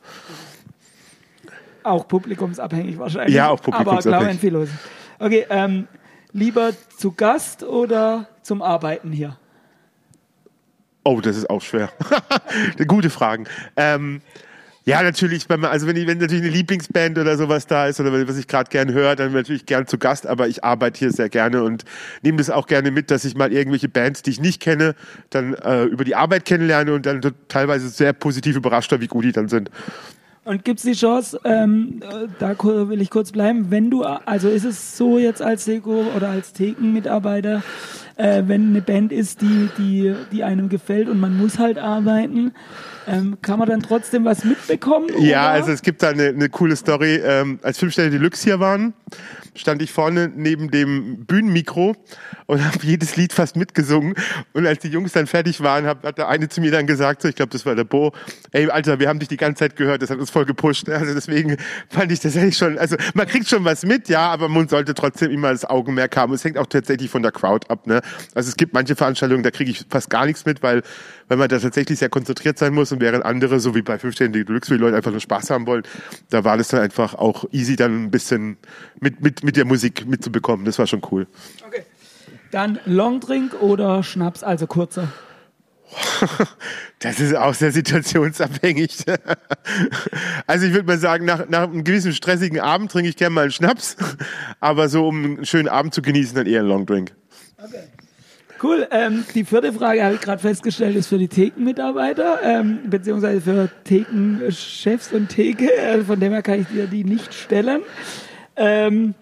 Auch 1.84 2.08
publikumsabhängig 2.08 2.98
wahrscheinlich. 2.98 3.36
Ja, 3.36 3.48
auch 3.50 3.62
publikumsabhängig. 3.62 4.42
Aber 4.42 4.66
klar, 4.66 4.68
Okay, 5.18 5.46
ähm, 5.48 5.86
lieber 6.32 6.72
zu 6.98 7.12
Gast 7.12 7.62
oder 7.62 8.28
zum 8.42 8.62
Arbeiten 8.62 9.12
hier? 9.12 9.38
Oh, 11.04 11.20
das 11.20 11.36
ist 11.36 11.48
auch 11.48 11.62
schwer. 11.62 11.90
Gute 12.88 13.10
Fragen. 13.10 13.46
Ähm, 13.76 14.20
ja, 14.88 15.02
natürlich, 15.02 15.48
wenn 15.48 15.64
also 15.64 15.88
wenn, 15.88 15.96
ich, 15.96 16.06
wenn 16.06 16.18
natürlich 16.18 16.44
eine 16.44 16.52
Lieblingsband 16.52 17.18
oder 17.18 17.36
sowas 17.36 17.66
da 17.66 17.88
ist 17.88 17.98
oder 17.98 18.28
was 18.28 18.38
ich 18.38 18.46
gerade 18.46 18.70
gern 18.70 18.92
höre, 18.92 19.16
dann 19.16 19.32
natürlich 19.32 19.66
gern 19.66 19.88
zu 19.88 19.98
Gast, 19.98 20.28
aber 20.28 20.46
ich 20.46 20.62
arbeite 20.62 21.00
hier 21.00 21.10
sehr 21.10 21.28
gerne 21.28 21.64
und 21.64 21.84
nehme 22.22 22.38
das 22.38 22.50
auch 22.50 22.68
gerne 22.68 22.92
mit, 22.92 23.10
dass 23.10 23.24
ich 23.24 23.34
mal 23.34 23.52
irgendwelche 23.52 23.88
Bands, 23.88 24.22
die 24.22 24.30
ich 24.30 24.40
nicht 24.40 24.62
kenne, 24.62 24.94
dann 25.30 25.54
äh, 25.54 25.84
über 25.86 26.04
die 26.04 26.14
Arbeit 26.14 26.44
kennenlerne 26.44 26.94
und 26.94 27.04
dann 27.04 27.20
teilweise 27.48 27.88
sehr 27.88 28.12
positiv 28.12 28.54
überrascht 28.54 28.94
wie 28.96 29.08
gut 29.08 29.24
die 29.24 29.32
dann 29.32 29.48
sind. 29.48 29.70
Und 30.46 30.64
gibt 30.64 30.78
es 30.78 30.84
die 30.84 30.92
Chance, 30.92 31.40
ähm, 31.42 32.00
da 32.38 32.56
will 32.62 33.00
ich 33.00 33.10
kurz 33.10 33.32
bleiben, 33.32 33.72
wenn 33.72 33.90
du, 33.90 34.04
also 34.04 34.48
ist 34.48 34.64
es 34.64 34.96
so 34.96 35.18
jetzt 35.18 35.42
als 35.42 35.64
Deko 35.64 36.04
oder 36.14 36.28
als 36.28 36.52
Thekenmitarbeiter, 36.52 37.64
äh, 38.14 38.44
wenn 38.46 38.68
eine 38.68 38.80
Band 38.80 39.10
ist, 39.10 39.40
die, 39.40 39.68
die, 39.76 40.14
die 40.30 40.44
einem 40.44 40.68
gefällt 40.68 41.08
und 41.08 41.18
man 41.18 41.36
muss 41.36 41.58
halt 41.58 41.78
arbeiten, 41.78 42.52
ähm, 43.08 43.38
kann 43.42 43.58
man 43.58 43.68
dann 43.68 43.82
trotzdem 43.82 44.24
was 44.24 44.44
mitbekommen? 44.44 45.08
Ja, 45.18 45.42
oder? 45.42 45.50
also 45.50 45.72
es 45.72 45.82
gibt 45.82 46.04
da 46.04 46.10
eine, 46.10 46.28
eine 46.28 46.48
coole 46.48 46.76
Story. 46.76 47.20
Ähm, 47.24 47.58
als 47.62 47.78
Filmstelle 47.78 48.10
Deluxe 48.10 48.44
hier 48.44 48.60
waren, 48.60 48.94
stand 49.56 49.82
ich 49.82 49.92
vorne 49.92 50.30
neben 50.34 50.70
dem 50.70 51.24
Bühnenmikro 51.24 51.96
und 52.46 52.64
habe 52.64 52.78
jedes 52.82 53.16
Lied 53.16 53.32
fast 53.32 53.56
mitgesungen. 53.56 54.14
Und 54.52 54.66
als 54.66 54.80
die 54.80 54.88
Jungs 54.88 55.12
dann 55.12 55.26
fertig 55.26 55.60
waren, 55.60 55.86
hat, 55.86 56.04
hat 56.04 56.18
der 56.18 56.28
eine 56.28 56.48
zu 56.48 56.60
mir 56.60 56.70
dann 56.70 56.86
gesagt, 56.86 57.22
so, 57.22 57.28
ich 57.28 57.34
glaube, 57.34 57.50
das 57.50 57.66
war 57.66 57.74
der 57.74 57.84
Bo, 57.84 58.12
ey, 58.52 58.68
Alter, 58.70 58.98
wir 58.98 59.08
haben 59.08 59.18
dich 59.18 59.28
die 59.28 59.36
ganze 59.36 59.60
Zeit 59.60 59.76
gehört, 59.76 60.02
das 60.02 60.10
hat 60.10 60.18
uns 60.18 60.30
voll 60.30 60.44
gepusht. 60.44 60.88
Also 60.88 61.14
deswegen 61.14 61.56
fand 61.88 62.12
ich 62.12 62.20
das 62.20 62.36
eigentlich 62.36 62.56
schon, 62.56 62.78
also 62.78 62.96
man 63.14 63.26
kriegt 63.26 63.48
schon 63.48 63.64
was 63.64 63.84
mit, 63.84 64.08
ja, 64.08 64.30
aber 64.30 64.48
man 64.48 64.68
sollte 64.68 64.94
trotzdem 64.94 65.30
immer 65.30 65.50
das 65.50 65.64
Augenmerk 65.64 66.16
haben. 66.16 66.32
Es 66.32 66.44
hängt 66.44 66.58
auch 66.58 66.66
tatsächlich 66.66 67.10
von 67.10 67.22
der 67.22 67.32
Crowd 67.32 67.68
ab. 67.68 67.86
Ne? 67.86 68.00
Also 68.34 68.48
es 68.48 68.56
gibt 68.56 68.72
manche 68.72 68.96
Veranstaltungen, 68.96 69.42
da 69.42 69.50
kriege 69.50 69.70
ich 69.70 69.84
fast 69.88 70.10
gar 70.10 70.26
nichts 70.26 70.44
mit, 70.46 70.62
weil, 70.62 70.82
weil 71.28 71.36
man 71.36 71.48
da 71.48 71.58
tatsächlich 71.58 71.98
sehr 71.98 72.08
konzentriert 72.08 72.58
sein 72.58 72.74
muss 72.74 72.92
und 72.92 73.00
während 73.00 73.24
andere, 73.24 73.60
so 73.60 73.74
wie 73.74 73.82
bei 73.82 73.98
fünf 73.98 74.14
Stellen 74.14 74.32
die 74.32 74.44
Deluxe, 74.44 74.70
wo 74.70 74.74
die 74.74 74.80
Leute 74.80 74.96
einfach 74.96 75.10
nur 75.10 75.20
Spaß 75.20 75.50
haben 75.50 75.66
wollen, 75.66 75.82
da 76.30 76.44
war 76.44 76.56
das 76.56 76.68
dann 76.68 76.80
einfach 76.80 77.14
auch 77.14 77.44
easy, 77.52 77.76
dann 77.76 78.04
ein 78.04 78.10
bisschen 78.10 78.56
mit, 79.00 79.20
mit, 79.20 79.44
mit 79.46 79.56
der 79.56 79.64
Musik 79.64 80.06
mitzubekommen. 80.06 80.66
Das 80.66 80.78
war 80.78 80.86
schon 80.86 81.00
cool. 81.10 81.26
Okay. 81.66 81.82
Dann 82.50 82.78
Longdrink 82.84 83.54
oder 83.62 84.02
Schnaps, 84.02 84.42
also 84.42 84.66
kurzer? 84.66 85.08
Das 86.98 87.20
ist 87.20 87.36
auch 87.36 87.52
sehr 87.54 87.72
situationsabhängig. 87.72 89.04
Also 90.46 90.66
ich 90.66 90.72
würde 90.72 90.86
mal 90.86 90.98
sagen, 90.98 91.24
nach, 91.24 91.48
nach 91.48 91.64
einem 91.64 91.84
gewissen 91.84 92.12
stressigen 92.12 92.60
Abend 92.60 92.90
trinke 92.90 93.08
ich 93.08 93.16
gerne 93.16 93.34
mal 93.34 93.42
einen 93.42 93.50
Schnaps, 93.50 93.96
aber 94.60 94.88
so 94.88 95.06
um 95.06 95.24
einen 95.24 95.46
schönen 95.46 95.68
Abend 95.68 95.92
zu 95.92 96.02
genießen, 96.02 96.34
dann 96.34 96.46
eher 96.46 96.60
einen 96.60 96.68
Longdrink. 96.68 97.12
Okay. 97.58 97.82
Cool. 98.62 98.86
Ähm, 98.90 99.24
die 99.34 99.44
vierte 99.44 99.72
Frage 99.72 100.02
habe 100.02 100.14
ich 100.14 100.20
gerade 100.20 100.40
festgestellt, 100.40 100.96
ist 100.96 101.08
für 101.08 101.18
die 101.18 101.28
Thekenmitarbeiter, 101.28 102.40
ähm, 102.42 102.78
beziehungsweise 102.88 103.40
für 103.40 103.68
Thekenchefs 103.84 105.12
und 105.12 105.28
Theke. 105.28 105.72
Äh, 105.76 106.02
von 106.02 106.18
dem 106.18 106.32
her 106.32 106.42
kann 106.42 106.60
ich 106.60 106.68
dir 106.68 106.86
die 106.86 107.04
nicht 107.04 107.34
stellen. 107.34 107.82
Ähm, 108.56 109.14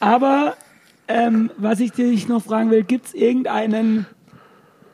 aber 0.00 0.56
ähm, 1.08 1.50
was 1.56 1.80
ich 1.80 1.92
dich 1.92 2.28
noch 2.28 2.42
fragen 2.42 2.70
will, 2.70 2.82
gibt 2.82 3.06
es 3.06 3.14
irgendeinen 3.14 4.06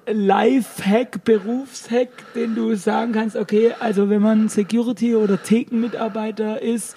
Life-Hack, 0.07 1.25
Berufshack, 1.25 2.09
den 2.35 2.55
du 2.55 2.75
sagen 2.75 3.13
kannst, 3.13 3.37
okay, 3.37 3.73
also 3.81 4.11
wenn 4.11 4.21
man 4.21 4.49
Security- 4.49 5.15
oder 5.15 5.43
Thekenmitarbeiter 5.43 6.61
ist, 6.61 6.97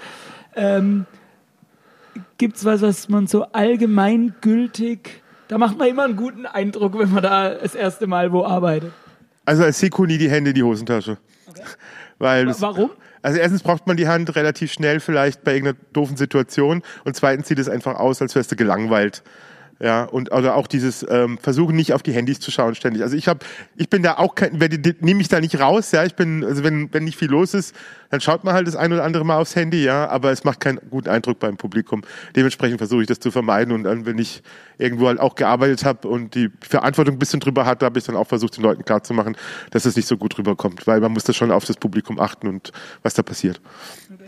ähm, 0.55 1.05
gibt 2.37 2.57
es 2.57 2.65
was, 2.65 2.81
was 2.81 3.09
man 3.09 3.27
so 3.27 3.43
allgemeingültig 3.43 5.21
da 5.47 5.57
macht 5.57 5.77
man 5.77 5.87
immer 5.87 6.03
einen 6.03 6.15
guten 6.15 6.45
Eindruck, 6.45 6.97
wenn 6.99 7.11
man 7.11 7.23
da 7.23 7.49
das 7.49 7.73
erste 7.73 8.07
Mal 8.07 8.31
wo 8.31 8.43
arbeitet. 8.43 8.91
Also 9.45 9.63
als 9.63 9.79
Seko 9.79 10.05
nie 10.05 10.17
die 10.17 10.29
Hände 10.29 10.49
in 10.49 10.55
die 10.55 10.63
Hosentasche. 10.63 11.17
Okay. 11.47 11.61
Weil 12.17 12.47
Warum? 12.59 12.91
Also 13.27 13.39
erstens 13.39 13.61
braucht 13.61 13.87
man 13.87 13.97
die 13.97 14.07
Hand 14.07 14.37
relativ 14.37 14.71
schnell 14.71 15.01
vielleicht 15.01 15.43
bei 15.43 15.51
irgendeiner 15.55 15.85
doofen 15.91 16.15
Situation 16.15 16.81
und 17.03 17.17
zweitens 17.17 17.49
sieht 17.49 17.59
es 17.59 17.67
einfach 17.67 17.95
aus, 17.95 18.21
als 18.21 18.35
wärst 18.35 18.53
du 18.53 18.55
gelangweilt. 18.55 19.21
Ja, 19.79 20.05
und 20.05 20.31
oder 20.31 20.55
auch 20.55 20.65
dieses 20.65 21.05
ähm, 21.07 21.37
Versuchen 21.37 21.75
nicht 21.75 21.93
auf 21.93 22.01
die 22.01 22.11
Handys 22.11 22.39
zu 22.39 22.49
schauen 22.49 22.73
ständig. 22.73 23.03
Also 23.03 23.15
ich 23.15 23.27
habe, 23.27 23.45
ich 23.75 23.89
bin 23.89 24.01
da 24.01 24.17
auch 24.17 24.33
kein, 24.33 24.57
nehme 25.01 25.21
ich 25.21 25.27
da 25.27 25.39
nicht 25.39 25.59
raus, 25.59 25.91
ja. 25.91 26.03
Ich 26.03 26.15
bin, 26.15 26.43
also 26.43 26.63
wenn, 26.63 26.91
wenn 26.93 27.03
nicht 27.03 27.17
viel 27.17 27.29
los 27.29 27.53
ist, 27.53 27.75
dann 28.09 28.19
schaut 28.19 28.43
man 28.43 28.55
halt 28.55 28.67
das 28.67 28.75
ein 28.75 28.91
oder 28.91 29.03
andere 29.03 29.23
Mal 29.23 29.37
aufs 29.37 29.55
Handy, 29.55 29.83
ja, 29.83 30.09
aber 30.09 30.31
es 30.31 30.43
macht 30.43 30.61
keinen 30.61 30.79
guten 30.89 31.09
Eindruck 31.09 31.37
beim 31.37 31.57
Publikum. 31.57 32.01
Dementsprechend 32.35 32.79
versuche 32.79 33.01
ich 33.01 33.07
das 33.07 33.19
zu 33.19 33.29
vermeiden 33.29 33.71
und 33.71 33.83
dann, 33.83 34.07
wenn 34.07 34.17
ich 34.17 34.41
irgendwo 34.79 35.07
halt 35.07 35.19
auch 35.19 35.35
gearbeitet 35.35 35.85
habe 35.85 36.07
und 36.07 36.33
die 36.33 36.49
Verantwortung 36.61 37.15
ein 37.15 37.19
bisschen 37.19 37.39
drüber 37.39 37.65
hatte, 37.65 37.85
habe 37.85 37.99
ich 37.99 38.05
dann 38.05 38.15
auch 38.15 38.27
versucht, 38.27 38.57
den 38.57 38.63
Leuten 38.63 38.83
klarzumachen, 38.83 39.37
dass 39.69 39.85
es 39.85 39.95
nicht 39.95 40.07
so 40.07 40.17
gut 40.17 40.37
rüberkommt, 40.39 40.87
weil 40.87 41.01
man 41.01 41.11
muss 41.11 41.23
da 41.23 41.33
schon 41.33 41.51
auf 41.51 41.65
das 41.65 41.77
Publikum 41.77 42.19
achten 42.19 42.47
und 42.47 42.71
was 43.03 43.13
da 43.13 43.21
passiert. 43.21 43.61
Okay. 44.11 44.26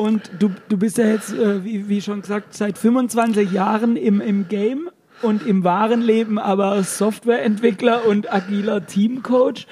Und 0.00 0.30
du, 0.38 0.50
du 0.70 0.78
bist 0.78 0.96
ja 0.96 1.04
jetzt, 1.04 1.30
äh, 1.34 1.62
wie, 1.62 1.90
wie 1.90 2.00
schon 2.00 2.22
gesagt, 2.22 2.54
seit 2.54 2.78
25 2.78 3.52
Jahren 3.52 3.96
im, 3.96 4.22
im 4.22 4.48
Game 4.48 4.88
und 5.20 5.46
im 5.46 5.62
wahren 5.62 6.00
Leben 6.00 6.38
aber 6.38 6.82
Softwareentwickler 6.82 8.06
und 8.06 8.32
agiler 8.32 8.86
Teamcoach. 8.86 9.66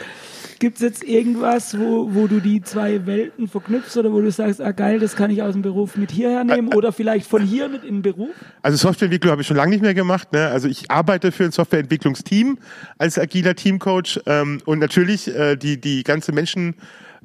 Gibt 0.58 0.76
es 0.76 0.82
jetzt 0.82 1.02
irgendwas, 1.02 1.78
wo, 1.78 2.14
wo 2.14 2.26
du 2.26 2.40
die 2.40 2.60
zwei 2.60 3.06
Welten 3.06 3.48
verknüpfst 3.48 3.96
oder 3.96 4.12
wo 4.12 4.20
du 4.20 4.30
sagst, 4.30 4.60
ah 4.60 4.72
geil, 4.72 4.98
das 4.98 5.16
kann 5.16 5.30
ich 5.30 5.40
aus 5.40 5.54
dem 5.54 5.62
Beruf 5.62 5.96
mit 5.96 6.10
hierher 6.10 6.44
nehmen 6.44 6.74
oder 6.74 6.92
vielleicht 6.92 7.26
von 7.26 7.40
hier 7.40 7.70
mit 7.70 7.82
in 7.82 7.94
den 7.94 8.02
Beruf? 8.02 8.34
Also 8.60 8.76
Softwareentwicklung 8.76 9.30
habe 9.30 9.40
ich 9.40 9.48
schon 9.48 9.56
lange 9.56 9.70
nicht 9.70 9.80
mehr 9.80 9.94
gemacht. 9.94 10.30
Ne? 10.34 10.46
Also 10.48 10.68
ich 10.68 10.90
arbeite 10.90 11.32
für 11.32 11.44
ein 11.44 11.52
Softwareentwicklungsteam 11.52 12.58
als 12.98 13.18
agiler 13.18 13.54
Teamcoach 13.54 14.20
ähm, 14.26 14.60
und 14.66 14.78
natürlich 14.78 15.34
äh, 15.34 15.56
die, 15.56 15.80
die 15.80 16.02
ganze 16.02 16.32
Menschen 16.32 16.74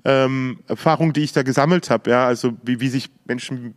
ähm, 0.06 0.60
Erfahrung, 0.68 1.14
die 1.14 1.22
ich 1.22 1.32
da 1.32 1.44
gesammelt 1.44 1.90
habe, 1.90 2.10
ja, 2.10 2.26
also 2.26 2.54
wie, 2.64 2.80
wie 2.80 2.90
sich 2.90 3.10
Menschen 3.26 3.76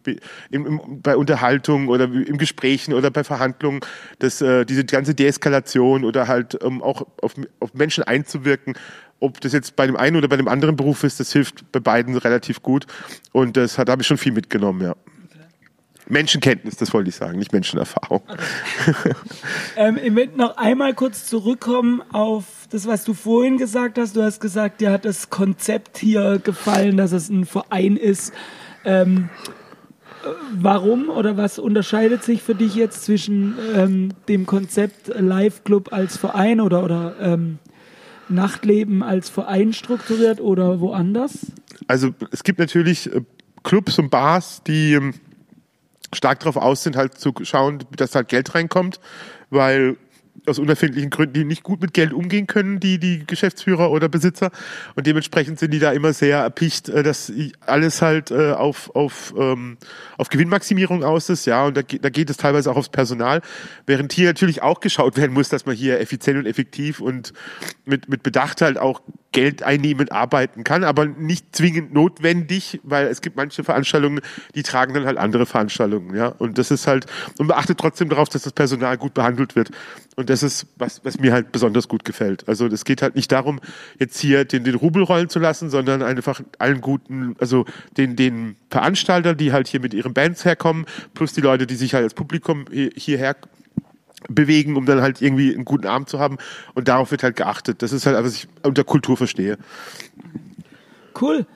im, 0.51 0.67
im, 0.67 1.03
bei 1.03 1.17
Unterhaltung 1.17 1.89
oder 1.89 2.05
im 2.05 2.39
Gesprächen 2.39 2.95
oder 2.95 3.11
bei 3.11 3.23
Verhandlungen, 3.23 3.81
dass 4.19 4.41
äh, 4.41 4.65
diese 4.65 4.85
ganze 4.85 5.15
Deeskalation 5.15 6.05
oder 6.05 6.27
halt 6.27 6.57
um 6.63 6.83
auch 6.83 7.07
auf, 7.23 7.35
auf 7.61 7.75
Menschen 7.75 8.05
einzuwirken, 8.05 8.75
ob 9.21 9.41
das 9.41 9.53
jetzt 9.53 9.77
bei 9.77 9.87
dem 9.87 9.97
einen 9.97 10.17
oder 10.17 10.29
bei 10.29 10.37
dem 10.37 10.49
anderen 10.49 10.77
Beruf 10.77 11.05
ist, 11.05 11.21
das 11.21 11.33
hilft 11.33 11.71
bei 11.73 11.81
beiden 11.81 12.17
relativ 12.17 12.63
gut 12.63 12.87
und 13.33 13.57
das 13.57 13.79
hat 13.79 13.89
habe 13.89 14.03
ich 14.03 14.09
schon 14.09 14.19
viel 14.19 14.33
mitgenommen, 14.33 14.83
ja. 14.83 14.97
Menschenkenntnis, 16.09 16.77
das 16.77 16.93
wollte 16.95 17.11
ich 17.11 17.17
sagen, 17.17 17.39
nicht 17.39 17.53
Menschenerfahrung. 17.53 18.23
Okay. 18.29 19.15
ähm, 19.77 19.99
ich 20.03 20.13
möchte 20.13 20.39
noch 20.39 20.57
einmal 20.57 20.95
kurz 20.95 21.27
zurückkommen 21.27 22.03
auf 22.13 22.45
das, 22.71 22.87
was 22.87 23.05
du 23.05 23.15
vorhin 23.15 23.59
gesagt 23.59 23.99
hast. 23.99 24.17
Du 24.17 24.23
hast 24.23 24.41
gesagt, 24.41 24.81
dir 24.81 24.91
hat 24.93 25.05
das 25.05 25.31
Konzept 25.31 25.99
hier 25.99 26.39
gefallen, 26.43 26.97
dass 26.97 27.13
es 27.13 27.29
ein 27.29 27.45
Verein 27.45 27.97
ist. 27.97 28.33
Ähm, 28.85 29.29
warum 30.53 31.09
oder 31.09 31.37
was 31.37 31.59
unterscheidet 31.59 32.23
sich 32.23 32.43
für 32.43 32.55
dich 32.55 32.75
jetzt 32.75 33.05
zwischen 33.05 33.57
ähm, 33.75 34.13
dem 34.29 34.47
Konzept 34.47 35.09
Live 35.09 35.65
Club 35.65 35.93
als 35.93 36.17
Verein 36.17 36.61
oder, 36.61 36.85
oder 36.85 37.17
ähm, 37.21 37.59
Nachtleben 38.29 39.03
als 39.03 39.29
Verein 39.29 39.73
strukturiert 39.73 40.41
oder 40.41 40.81
woanders? 40.81 41.53
Also 41.87 42.11
es 42.31 42.43
gibt 42.43 42.59
natürlich 42.59 43.13
äh, 43.13 43.23
Clubs 43.63 43.99
und 43.99 44.11
Bars, 44.11 44.63
die 44.67 44.95
ähm, 44.95 45.15
stark 46.15 46.41
darauf 46.41 46.57
aus 46.57 46.83
sind, 46.83 46.97
halt 46.97 47.19
zu 47.19 47.33
schauen, 47.43 47.85
dass 47.97 48.15
halt 48.15 48.29
Geld 48.29 48.55
reinkommt, 48.55 49.01
weil 49.51 49.97
aus 50.47 50.59
unerfindlichen 50.59 51.11
Gründen, 51.11 51.35
die 51.35 51.45
nicht 51.45 51.63
gut 51.63 51.81
mit 51.81 51.95
Geld 51.95 52.13
umgehen 52.13 52.47
können, 52.47 52.81
die, 52.81 52.99
die 52.99 53.27
Geschäftsführer 53.27 53.91
oder 53.91 54.09
Besitzer. 54.09 54.51
Und 54.95 55.07
dementsprechend 55.07 55.59
sind 55.59 55.73
die 55.73 55.79
da 55.79 55.93
immer 55.93 56.13
sehr 56.13 56.39
erpicht, 56.39 56.89
äh, 56.89 57.03
dass 57.03 57.33
alles 57.61 58.03
halt 58.03 58.31
äh, 58.31 58.53
auf, 58.53 58.95
auf, 58.95 59.35
ähm, 59.37 59.79
auf 60.17 60.29
Gewinnmaximierung 60.29 61.05
aus 61.05 61.29
ist, 61.29 61.47
ja. 61.47 61.67
Und 61.67 61.77
da, 61.77 61.83
da 61.83 62.11
geht 62.11 62.31
es 62.31 62.37
teilweise 62.37 62.71
auch 62.71 62.77
aufs 62.77 62.89
Personal. 62.89 63.41
Während 63.87 64.13
hier 64.13 64.27
natürlich 64.29 64.63
auch 64.63 64.81
geschaut 64.81 65.17
werden 65.17 65.33
muss, 65.33 65.49
dass 65.49 65.67
man 65.67 65.75
hier 65.75 66.01
effizient 66.01 66.39
und 66.39 66.47
effektiv 66.47 67.01
und 67.01 67.33
mit, 67.85 68.09
mit 68.09 68.23
Bedacht 68.23 68.63
halt 68.63 68.79
auch 68.79 69.01
Geld 69.37 69.63
einnehmend 69.63 70.13
arbeiten 70.13 70.65
kann, 70.65 70.83
aber 70.83 71.05
nicht 71.05 71.55
zwingend 71.55 71.93
notwendig, 71.93 72.81
weil 72.85 73.07
es 73.09 73.21
gibt 73.21 73.37
manche 73.37 73.65
Veranstaltungen, 73.65 74.23
die 74.55 74.63
tragen 74.63 74.95
dann 74.95 75.05
halt 75.05 75.19
andere 75.19 75.45
Veranstaltungen, 75.45 76.17
ja. 76.17 76.29
Und 76.29 76.57
das 76.57 76.71
ist 76.71 76.87
halt, 76.87 77.05
und 77.37 77.47
beachtet 77.47 77.77
trotzdem 77.77 78.09
darauf, 78.09 78.31
dass 78.31 78.45
das 78.45 78.55
Personal 78.55 78.97
gut 78.97 79.13
behandelt 79.13 79.55
wird. 79.55 79.73
Und 80.17 80.31
das 80.31 80.43
ist, 80.43 80.69
was, 80.77 81.05
was 81.05 81.21
mir 81.21 81.35
halt 81.35 81.53
besonders 81.53 81.87
gut 81.87 82.07
gefällt. 82.07 82.49
Also 82.49 82.67
es 82.67 82.87
geht 82.87 83.03
halt 83.03 83.15
nicht 83.15 83.31
darum, 83.31 83.61
jetzt 83.99 84.19
hier 84.19 84.47
den, 84.47 84.65
den 84.65 84.75
Rubel 84.75 85.03
rollen 85.03 85.29
zu 85.29 85.39
lassen, 85.39 85.69
sondern 85.69 86.03
einfach 86.03 86.41
allen 86.59 86.81
guten, 86.81 87.37
also 87.39 87.67
den, 87.99 88.17
den 88.17 88.57
Veranstalter, 88.71 89.35
die 89.35 89.53
halt 89.53 89.69
hier 89.69 89.81
mit 89.81 89.93
ihren 89.93 90.15
Bands 90.15 90.47
herkommen, 90.47 90.87
plus 91.13 91.35
die 91.35 91.43
Leute, 91.43 91.67
die 91.67 91.75
sich 91.75 91.93
halt 91.93 92.05
als 92.05 92.15
Publikum 92.15 92.65
hierher 92.71 93.37
bewegen, 94.29 94.77
um 94.77 94.87
dann 94.87 95.03
halt 95.03 95.23
irgendwie 95.23 95.55
einen 95.55 95.65
guten 95.65 95.87
Abend 95.87 96.09
zu 96.09 96.19
haben. 96.19 96.39
Und 96.75 96.89
darauf 96.89 97.11
wird 97.11 97.23
halt 97.23 97.37
geachtet. 97.37 97.83
Das 97.83 97.93
ist 97.93 98.07
halt, 98.07 98.23
was 98.23 98.35
ich 98.35 98.49
unter 98.63 98.85
Kultur 98.85 99.17
verstehe. 99.17 99.59
Cool. 101.21 101.47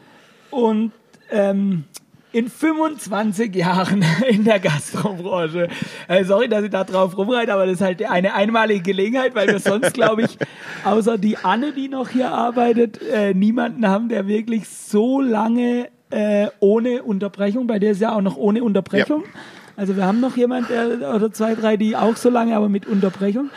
Und 0.50 0.92
ähm, 1.30 1.84
in 2.32 2.48
25 2.48 3.54
Jahren 3.54 4.04
in 4.28 4.44
der 4.44 4.60
Gastrobranche. 4.60 5.68
Äh, 6.08 6.24
sorry, 6.24 6.48
dass 6.48 6.64
ich 6.64 6.70
da 6.70 6.84
drauf 6.84 7.16
rumreite, 7.16 7.52
aber 7.52 7.66
das 7.66 7.76
ist 7.76 7.80
halt 7.80 8.02
eine 8.02 8.34
einmalige 8.34 8.82
Gelegenheit, 8.82 9.34
weil 9.34 9.48
wir 9.48 9.58
sonst, 9.58 9.94
glaube 9.94 10.22
ich, 10.22 10.38
außer 10.84 11.18
die 11.18 11.36
Anne, 11.38 11.72
die 11.72 11.88
noch 11.88 12.08
hier 12.08 12.30
arbeitet, 12.30 13.00
äh, 13.02 13.34
niemanden 13.34 13.86
haben, 13.86 14.08
der 14.08 14.26
wirklich 14.26 14.68
so 14.68 15.20
lange 15.20 15.88
äh, 16.10 16.48
ohne 16.60 17.02
Unterbrechung, 17.02 17.66
bei 17.66 17.78
der 17.78 17.92
ist 17.92 18.00
ja 18.00 18.12
auch 18.14 18.20
noch 18.20 18.36
ohne 18.36 18.62
Unterbrechung. 18.62 19.22
Ja. 19.22 19.40
Also 19.80 19.96
wir 19.96 20.04
haben 20.04 20.20
noch 20.20 20.37
jemand 20.37 20.68
der, 20.68 21.14
oder 21.14 21.32
zwei, 21.32 21.54
drei, 21.54 21.78
die 21.78 21.96
auch 21.96 22.14
so 22.14 22.28
lange, 22.28 22.54
aber 22.54 22.68
mit 22.68 22.87
Unterbrechung. 22.87 23.49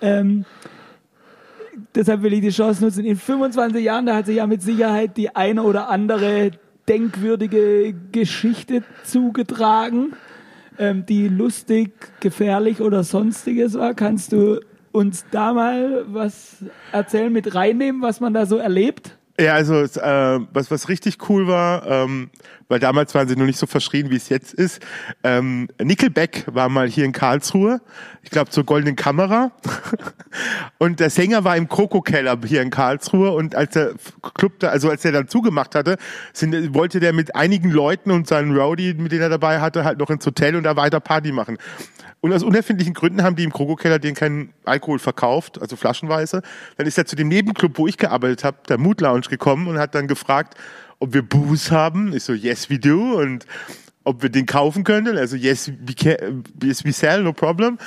Ähm, 0.00 0.44
deshalb 1.92 2.22
will 2.22 2.32
ich 2.34 2.40
die 2.40 2.50
Chance 2.50 2.84
nutzen. 2.84 3.04
In 3.04 3.16
25 3.16 3.82
Jahren, 3.82 4.06
da 4.06 4.14
hat 4.14 4.26
sich 4.26 4.36
ja 4.36 4.46
mit 4.46 4.62
Sicherheit 4.62 5.16
die 5.16 5.34
eine 5.34 5.64
oder 5.64 5.88
andere 5.88 6.52
denkwürdige 6.86 7.94
Geschichte 8.12 8.84
zugetragen, 9.02 10.12
ähm, 10.78 11.04
die 11.04 11.26
lustig, 11.26 11.90
gefährlich 12.20 12.80
oder 12.80 13.02
sonstiges 13.02 13.74
war. 13.74 13.94
Kannst 13.94 14.30
du 14.30 14.60
uns 14.92 15.24
da 15.32 15.52
mal 15.52 16.04
was 16.06 16.58
erzählen, 16.92 17.32
mit 17.32 17.56
reinnehmen, 17.56 18.02
was 18.02 18.20
man 18.20 18.32
da 18.32 18.46
so 18.46 18.58
erlebt? 18.58 19.18
Ja, 19.42 19.54
also 19.54 19.74
äh, 19.82 20.46
was, 20.52 20.70
was 20.70 20.88
richtig 20.88 21.28
cool 21.28 21.48
war, 21.48 21.84
ähm, 21.84 22.30
weil 22.68 22.78
damals 22.78 23.12
waren 23.16 23.26
sie 23.26 23.34
noch 23.34 23.44
nicht 23.44 23.58
so 23.58 23.66
verschrien, 23.66 24.08
wie 24.10 24.16
es 24.16 24.28
jetzt 24.28 24.54
ist. 24.54 24.80
Ähm, 25.24 25.68
Nickelback 25.82 26.44
war 26.46 26.68
mal 26.68 26.88
hier 26.88 27.04
in 27.04 27.10
Karlsruhe, 27.10 27.80
ich 28.22 28.30
glaube 28.30 28.50
zur 28.50 28.64
Goldenen 28.64 28.94
Kamera. 28.94 29.50
und 30.78 31.00
der 31.00 31.10
Sänger 31.10 31.42
war 31.42 31.56
im 31.56 31.68
Kroko-Keller 31.68 32.38
hier 32.46 32.62
in 32.62 32.70
Karlsruhe 32.70 33.32
und 33.32 33.56
als 33.56 33.72
der 33.72 33.94
Club 34.34 34.60
da, 34.60 34.68
also 34.68 34.88
als 34.90 35.04
er 35.04 35.10
dann 35.10 35.26
zugemacht 35.26 35.74
hatte, 35.74 35.96
sind, 36.32 36.72
wollte 36.72 37.00
der 37.00 37.12
mit 37.12 37.34
einigen 37.34 37.70
Leuten 37.70 38.12
und 38.12 38.28
seinen 38.28 38.56
Rowdy, 38.56 38.94
mit 38.94 39.10
denen 39.10 39.22
er 39.22 39.28
dabei 39.28 39.60
hatte, 39.60 39.84
halt 39.84 39.98
noch 39.98 40.10
ins 40.10 40.24
Hotel 40.24 40.54
und 40.54 40.62
da 40.62 40.76
weiter 40.76 41.00
Party 41.00 41.32
machen. 41.32 41.58
Und 42.22 42.32
aus 42.32 42.44
unerfindlichen 42.44 42.94
Gründen 42.94 43.24
haben 43.24 43.34
die 43.34 43.42
im 43.42 43.52
Krogo-Keller 43.52 43.98
den 43.98 44.14
keinen 44.14 44.54
Alkohol 44.64 45.00
verkauft, 45.00 45.60
also 45.60 45.74
flaschenweise. 45.74 46.42
Dann 46.76 46.86
ist 46.86 46.96
er 46.96 47.04
zu 47.04 47.16
dem 47.16 47.26
Nebenclub, 47.26 47.76
wo 47.78 47.88
ich 47.88 47.98
gearbeitet 47.98 48.44
habe, 48.44 48.58
der 48.68 48.78
Mood 48.78 49.00
Lounge 49.00 49.26
gekommen 49.32 49.66
und 49.66 49.78
hat 49.78 49.94
dann 49.94 50.06
gefragt, 50.06 50.54
ob 51.00 51.14
wir 51.14 51.22
Booze 51.22 51.72
haben. 51.72 52.14
Ich 52.14 52.22
so, 52.22 52.32
yes, 52.32 52.70
we 52.70 52.78
do. 52.78 53.18
Und 53.18 53.46
ob 54.04 54.22
wir 54.22 54.30
den 54.30 54.46
kaufen 54.46 54.84
können. 54.84 55.16
Also, 55.16 55.36
yes, 55.36 55.68
we, 55.68 55.94
yes, 56.62 56.84
we 56.84 56.92
sell, 56.92 57.22
no 57.22 57.32
problem. 57.32 57.78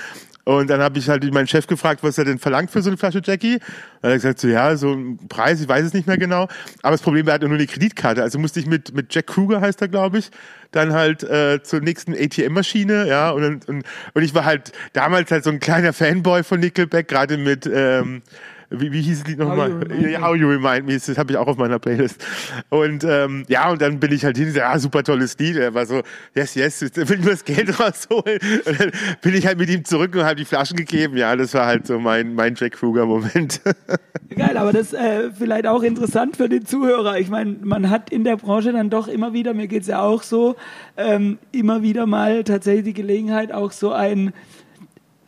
Und 0.46 0.70
dann 0.70 0.80
habe 0.80 1.00
ich 1.00 1.10
halt 1.10 1.24
meinen 1.34 1.48
Chef 1.48 1.66
gefragt, 1.66 2.04
was 2.04 2.20
er 2.20 2.26
denn 2.26 2.38
verlangt 2.38 2.70
für 2.70 2.84
so 2.84 2.92
eine 2.92 2.98
Flasche 2.98 3.20
Jackie. 3.24 3.56
Hat 3.56 4.12
er 4.12 4.14
gesagt, 4.14 4.40
so 4.40 4.48
ja, 4.48 4.76
so 4.76 4.94
ein 4.94 5.18
Preis, 5.28 5.60
ich 5.60 5.68
weiß 5.68 5.84
es 5.84 5.94
nicht 5.94 6.06
mehr 6.06 6.20
genau. 6.20 6.48
Aber 6.84 6.92
das 6.92 7.02
Problem 7.02 7.26
war, 7.26 7.32
er 7.32 7.36
hat 7.36 7.42
nur 7.42 7.52
eine 7.52 7.66
Kreditkarte. 7.66 8.22
Also 8.22 8.38
musste 8.38 8.60
ich 8.60 8.68
mit, 8.68 8.94
mit 8.94 9.14
Jack 9.14 9.26
Kruger, 9.26 9.60
heißt 9.60 9.82
er, 9.82 9.88
glaube 9.88 10.20
ich, 10.20 10.30
dann 10.70 10.94
halt 10.94 11.24
äh, 11.24 11.64
zur 11.64 11.82
nächsten 11.82 12.14
ATM-Maschine, 12.14 13.08
ja. 13.08 13.32
Und, 13.32 13.68
und, 13.68 13.86
und 14.14 14.22
ich 14.22 14.36
war 14.36 14.46
halt 14.46 14.72
damals 14.94 15.32
halt 15.32 15.44
so 15.44 15.50
ein 15.50 15.60
kleiner 15.60 15.94
Fanboy 15.94 16.44
von 16.44 16.60
Nickelback, 16.60 17.08
gerade 17.08 17.38
mit 17.38 17.66
ähm, 17.66 18.22
wie, 18.70 18.92
wie 18.92 19.02
hieß 19.02 19.24
die 19.24 19.36
nochmal? 19.36 19.72
How, 19.72 20.22
How 20.22 20.36
You 20.36 20.48
Remind 20.50 20.86
Me, 20.88 20.94
das 20.94 21.18
habe 21.18 21.32
ich 21.32 21.38
auch 21.38 21.48
auf 21.48 21.58
meiner 21.58 21.80
Playlist. 21.80 22.26
Und 22.70 23.04
ähm, 23.04 23.46
ja, 23.48 23.70
und 23.70 23.82
dann 23.82 24.00
bin 24.00 24.12
ich 24.12 24.26
halt 24.26 24.38
hin, 24.38 24.52
ja, 24.54 24.72
ah, 24.72 24.80
super 24.80 25.04
tolles 25.04 25.38
Lied. 25.38 25.58
Er 25.58 25.74
war 25.74 25.86
so, 25.86 26.02
yes, 26.36 26.56
yes, 26.56 26.82
ich 26.82 26.96
will 26.96 27.20
nur 27.20 27.32
das 27.32 27.46
Geld 27.46 27.80
rausholen. 27.80 28.40
Und 28.66 28.80
dann 28.80 28.92
bin 29.22 29.36
ich 29.36 29.46
halt 29.46 29.58
mit 29.58 29.70
ihm 29.70 29.86
zurück 29.86 30.16
und 30.16 30.24
habe 30.24 30.36
die 30.36 30.46
Flaschen 30.46 30.78
gegeben. 30.78 31.18
Ja, 31.18 31.36
das 31.36 31.54
war 31.54 31.66
halt 31.66 31.88
so 31.88 32.00
mein, 32.00 32.34
mein 32.34 32.56
Jack 32.56 32.74
Kruger-Moment. 32.74 33.62
Geil, 34.36 34.58
aber 34.58 34.74
das 34.74 34.94
äh, 34.94 35.32
vielleicht 35.32 35.68
auch 35.68 35.84
interessant 35.84 36.38
für 36.38 36.50
den 36.50 36.66
Zuhörer. 36.66 37.20
Ich 37.20 37.30
meine, 37.30 37.56
man 37.62 37.90
hat 37.90 38.10
in 38.10 38.24
der 38.24 38.38
Branche 38.38 38.72
dann 38.72 38.90
doch 38.90 39.08
immer 39.08 39.34
wieder, 39.34 39.54
mir 39.54 39.68
geht's 39.68 39.88
ja 39.88 40.02
auch 40.02 40.24
so, 40.24 40.56
ähm, 40.98 41.38
immer 41.52 41.84
wieder 41.84 42.06
mal 42.06 42.44
tatsächlich 42.44 42.86
die 42.86 42.94
Gelegenheit, 42.94 43.52
auch 43.52 43.72
so 43.72 43.92
ein 43.92 44.34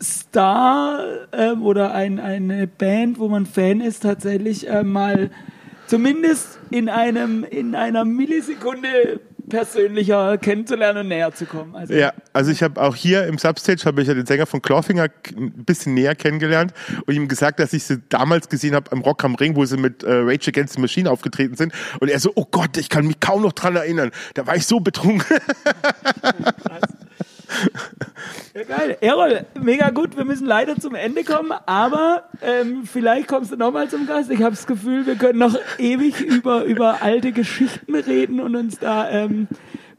Star 0.02 1.28
ähm, 1.32 1.64
oder 1.64 1.94
ein, 1.94 2.20
eine 2.20 2.68
Band, 2.68 3.20
wo 3.20 3.28
man 3.28 3.46
Fan 3.46 3.82
ist, 3.82 4.04
tatsächlich 4.04 4.70
äh, 4.70 4.84
mal 4.84 5.32
zumindest 5.88 6.60
in 6.70 6.90
einem 6.90 7.44
in 7.44 7.74
einer 7.76 8.06
Millisekunde 8.06 9.22
persönlicher 9.50 10.38
kennenzulernen 10.38 11.00
und 11.00 11.08
näher 11.08 11.34
zu 11.34 11.46
kommen. 11.46 11.74
Also 11.76 11.94
ja, 11.94 12.12
also 12.34 12.52
ich 12.52 12.62
habe 12.62 12.82
auch 12.82 12.96
hier 12.96 13.26
im 13.28 13.38
Substage 13.38 13.82
habe 13.86 14.02
ich 14.02 14.08
ja 14.08 14.14
den 14.14 14.26
Sänger 14.26 14.46
von 14.46 14.62
Clawfinger 14.62 15.08
ein 15.36 15.64
bisschen 15.64 15.94
näher 15.94 16.16
kennengelernt 16.16 16.74
und 17.06 17.14
ihm 17.14 17.28
gesagt, 17.28 17.60
dass 17.60 17.72
ich 17.74 17.86
sie 17.86 18.02
damals 18.10 18.50
gesehen 18.50 18.76
habe 18.76 18.92
am 18.92 19.00
Rock 19.00 19.24
am 19.24 19.36
Ring, 19.36 19.56
wo 19.56 19.64
sie 19.66 19.78
mit 19.78 20.04
äh, 20.04 20.12
Rage 20.12 20.50
Against 20.50 20.76
the 20.76 20.82
Machine 20.82 21.10
aufgetreten 21.10 21.56
sind 21.56 21.74
und 22.02 22.10
er 22.10 22.20
so, 22.20 22.32
oh 22.36 22.46
Gott, 22.50 22.78
ich 22.78 22.90
kann 22.90 23.08
mich 23.08 23.20
kaum 23.20 23.42
noch 23.42 23.54
dran 23.54 23.76
erinnern. 23.78 24.12
Da 24.34 24.46
war 24.46 24.58
ich 24.58 24.68
so 24.68 24.80
betrunken. 24.82 25.24
Ja, 28.54 28.64
geil. 28.64 28.98
Errol, 29.02 29.46
mega 29.62 29.90
gut. 29.92 30.18
Wir 30.18 30.26
müssen 30.26 30.48
leider 30.48 30.78
zum 30.78 30.96
Ende 30.96 31.24
kommen, 31.24 31.52
aber 31.66 32.24
ähm, 32.42 32.84
vielleicht 32.86 33.28
kommst 33.28 33.52
du 33.52 33.56
nochmal 33.56 33.90
zum 33.90 34.08
Gast. 34.08 34.32
Ich 34.32 34.42
habe 34.42 34.56
das 34.56 34.66
Gefühl, 34.66 35.06
wir 35.06 35.16
können 35.16 35.40
noch 35.40 35.56
ewig 35.78 36.22
über, 36.22 36.64
über 36.64 37.02
alte 37.02 37.32
Geschichten 37.32 37.94
reden 37.94 38.40
und 38.40 38.56
uns 38.56 38.80
da 38.80 39.10
ähm, 39.10 39.48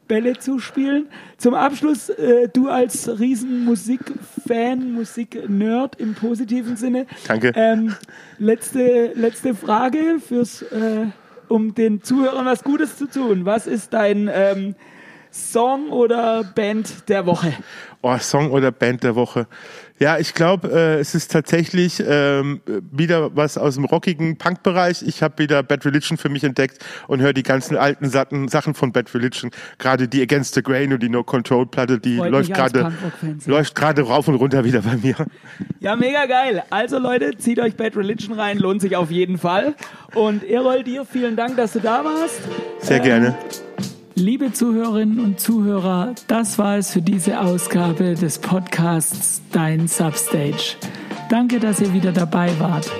Bälle 0.09 0.37
zuspielen. 0.37 1.07
Zum 1.37 1.53
Abschluss, 1.53 2.09
äh, 2.09 2.49
du 2.49 2.67
als 2.67 3.19
riesen 3.19 3.63
Musikfan, 3.63 4.91
Musiknerd 4.91 5.95
im 5.97 6.15
positiven 6.15 6.75
Sinne. 6.75 7.05
Danke. 7.27 7.53
Ähm, 7.55 7.95
letzte, 8.39 9.13
letzte 9.13 9.55
Frage 9.55 10.19
fürs, 10.19 10.63
äh, 10.63 11.05
um 11.47 11.75
den 11.75 12.01
Zuhörern 12.01 12.45
was 12.45 12.65
Gutes 12.65 12.97
zu 12.97 13.07
tun. 13.07 13.45
Was 13.45 13.67
ist 13.67 13.93
dein 13.93 14.29
ähm, 14.33 14.75
Song 15.31 15.89
oder 15.91 16.43
Band 16.43 17.09
der 17.09 17.25
Woche? 17.25 17.53
Oh, 18.01 18.17
Song 18.17 18.51
oder 18.51 18.71
Band 18.71 19.03
der 19.03 19.15
Woche. 19.15 19.45
Ja, 19.99 20.17
ich 20.17 20.33
glaube, 20.33 20.69
äh, 20.71 20.99
es 20.99 21.13
ist 21.13 21.29
tatsächlich 21.31 22.01
ähm, 22.07 22.61
wieder 22.89 23.35
was 23.35 23.57
aus 23.57 23.75
dem 23.75 23.83
rockigen 23.83 24.37
Punk-Bereich. 24.37 25.01
Ich 25.03 25.21
habe 25.21 25.39
wieder 25.39 25.61
Bad 25.61 25.85
Religion 25.85 26.17
für 26.17 26.29
mich 26.29 26.45
entdeckt 26.45 26.79
und 27.07 27.19
höre 27.19 27.33
die 27.33 27.43
ganzen 27.43 27.75
alten 27.75 28.09
Sachen, 28.09 28.47
Sachen 28.47 28.73
von 28.73 28.93
Bad 28.93 29.13
Religion. 29.13 29.51
Gerade 29.77 30.07
die 30.07 30.21
Against 30.21 30.55
the 30.55 30.63
Grain 30.63 30.93
und 30.93 31.03
die 31.03 31.09
No 31.09 31.23
Control 31.23 31.65
Platte, 31.65 31.99
die 31.99 32.15
Freut 32.15 32.31
läuft 32.31 32.53
gerade 32.53 32.93
läuft 33.45 33.75
gerade 33.75 34.03
rauf 34.03 34.29
und 34.29 34.35
runter 34.35 34.63
wieder 34.63 34.81
bei 34.81 34.95
mir. 34.95 35.15
Ja, 35.81 35.97
mega 35.97 36.25
geil. 36.25 36.63
Also 36.69 36.97
Leute, 36.97 37.37
zieht 37.37 37.59
euch 37.59 37.75
Bad 37.75 37.97
Religion 37.97 38.39
rein, 38.39 38.57
lohnt 38.57 38.81
sich 38.81 38.95
auf 38.95 39.11
jeden 39.11 39.37
Fall. 39.37 39.75
Und 40.15 40.45
Erol, 40.45 40.83
dir 40.83 41.03
vielen 41.03 41.35
Dank, 41.35 41.57
dass 41.57 41.73
du 41.73 41.81
da 41.81 42.05
warst. 42.05 42.41
Sehr 42.79 42.97
ähm, 42.97 43.03
gerne. 43.03 43.37
Liebe 44.19 44.51
Zuhörerinnen 44.51 45.21
und 45.21 45.39
Zuhörer, 45.39 46.13
das 46.27 46.59
war 46.59 46.77
es 46.77 46.91
für 46.91 47.01
diese 47.01 47.39
Ausgabe 47.39 48.15
des 48.15 48.39
Podcasts 48.39 49.41
Dein 49.53 49.87
Substage. 49.87 50.75
Danke, 51.29 51.61
dass 51.61 51.79
ihr 51.79 51.93
wieder 51.93 52.11
dabei 52.11 52.51
wart. 52.59 52.91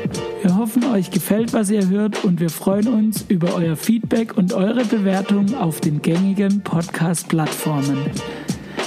Wir 0.41 0.55
hoffen, 0.55 0.85
euch 0.85 1.11
gefällt, 1.11 1.51
was 1.51 1.69
ihr 1.71 1.89
hört 1.89 2.23
und 2.23 2.39
wir 2.39 2.49
freuen 2.49 2.87
uns 2.87 3.25
über 3.27 3.53
euer 3.55 3.75
Feedback 3.75 4.37
und 4.37 4.53
eure 4.53 4.85
Bewertung 4.85 5.55
auf 5.55 5.81
den 5.81 6.01
gängigen 6.01 6.61
Podcast-Plattformen. 6.61 7.97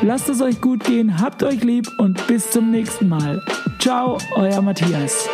Lasst 0.00 0.28
es 0.28 0.42
euch 0.42 0.60
gut 0.60 0.82
gehen, 0.82 1.20
habt 1.20 1.44
euch 1.44 1.62
lieb 1.62 1.88
und 1.98 2.26
bis 2.26 2.50
zum 2.50 2.72
nächsten 2.72 3.08
Mal. 3.08 3.40
Ciao, 3.78 4.18
euer 4.34 4.60
Matthias. 4.62 5.28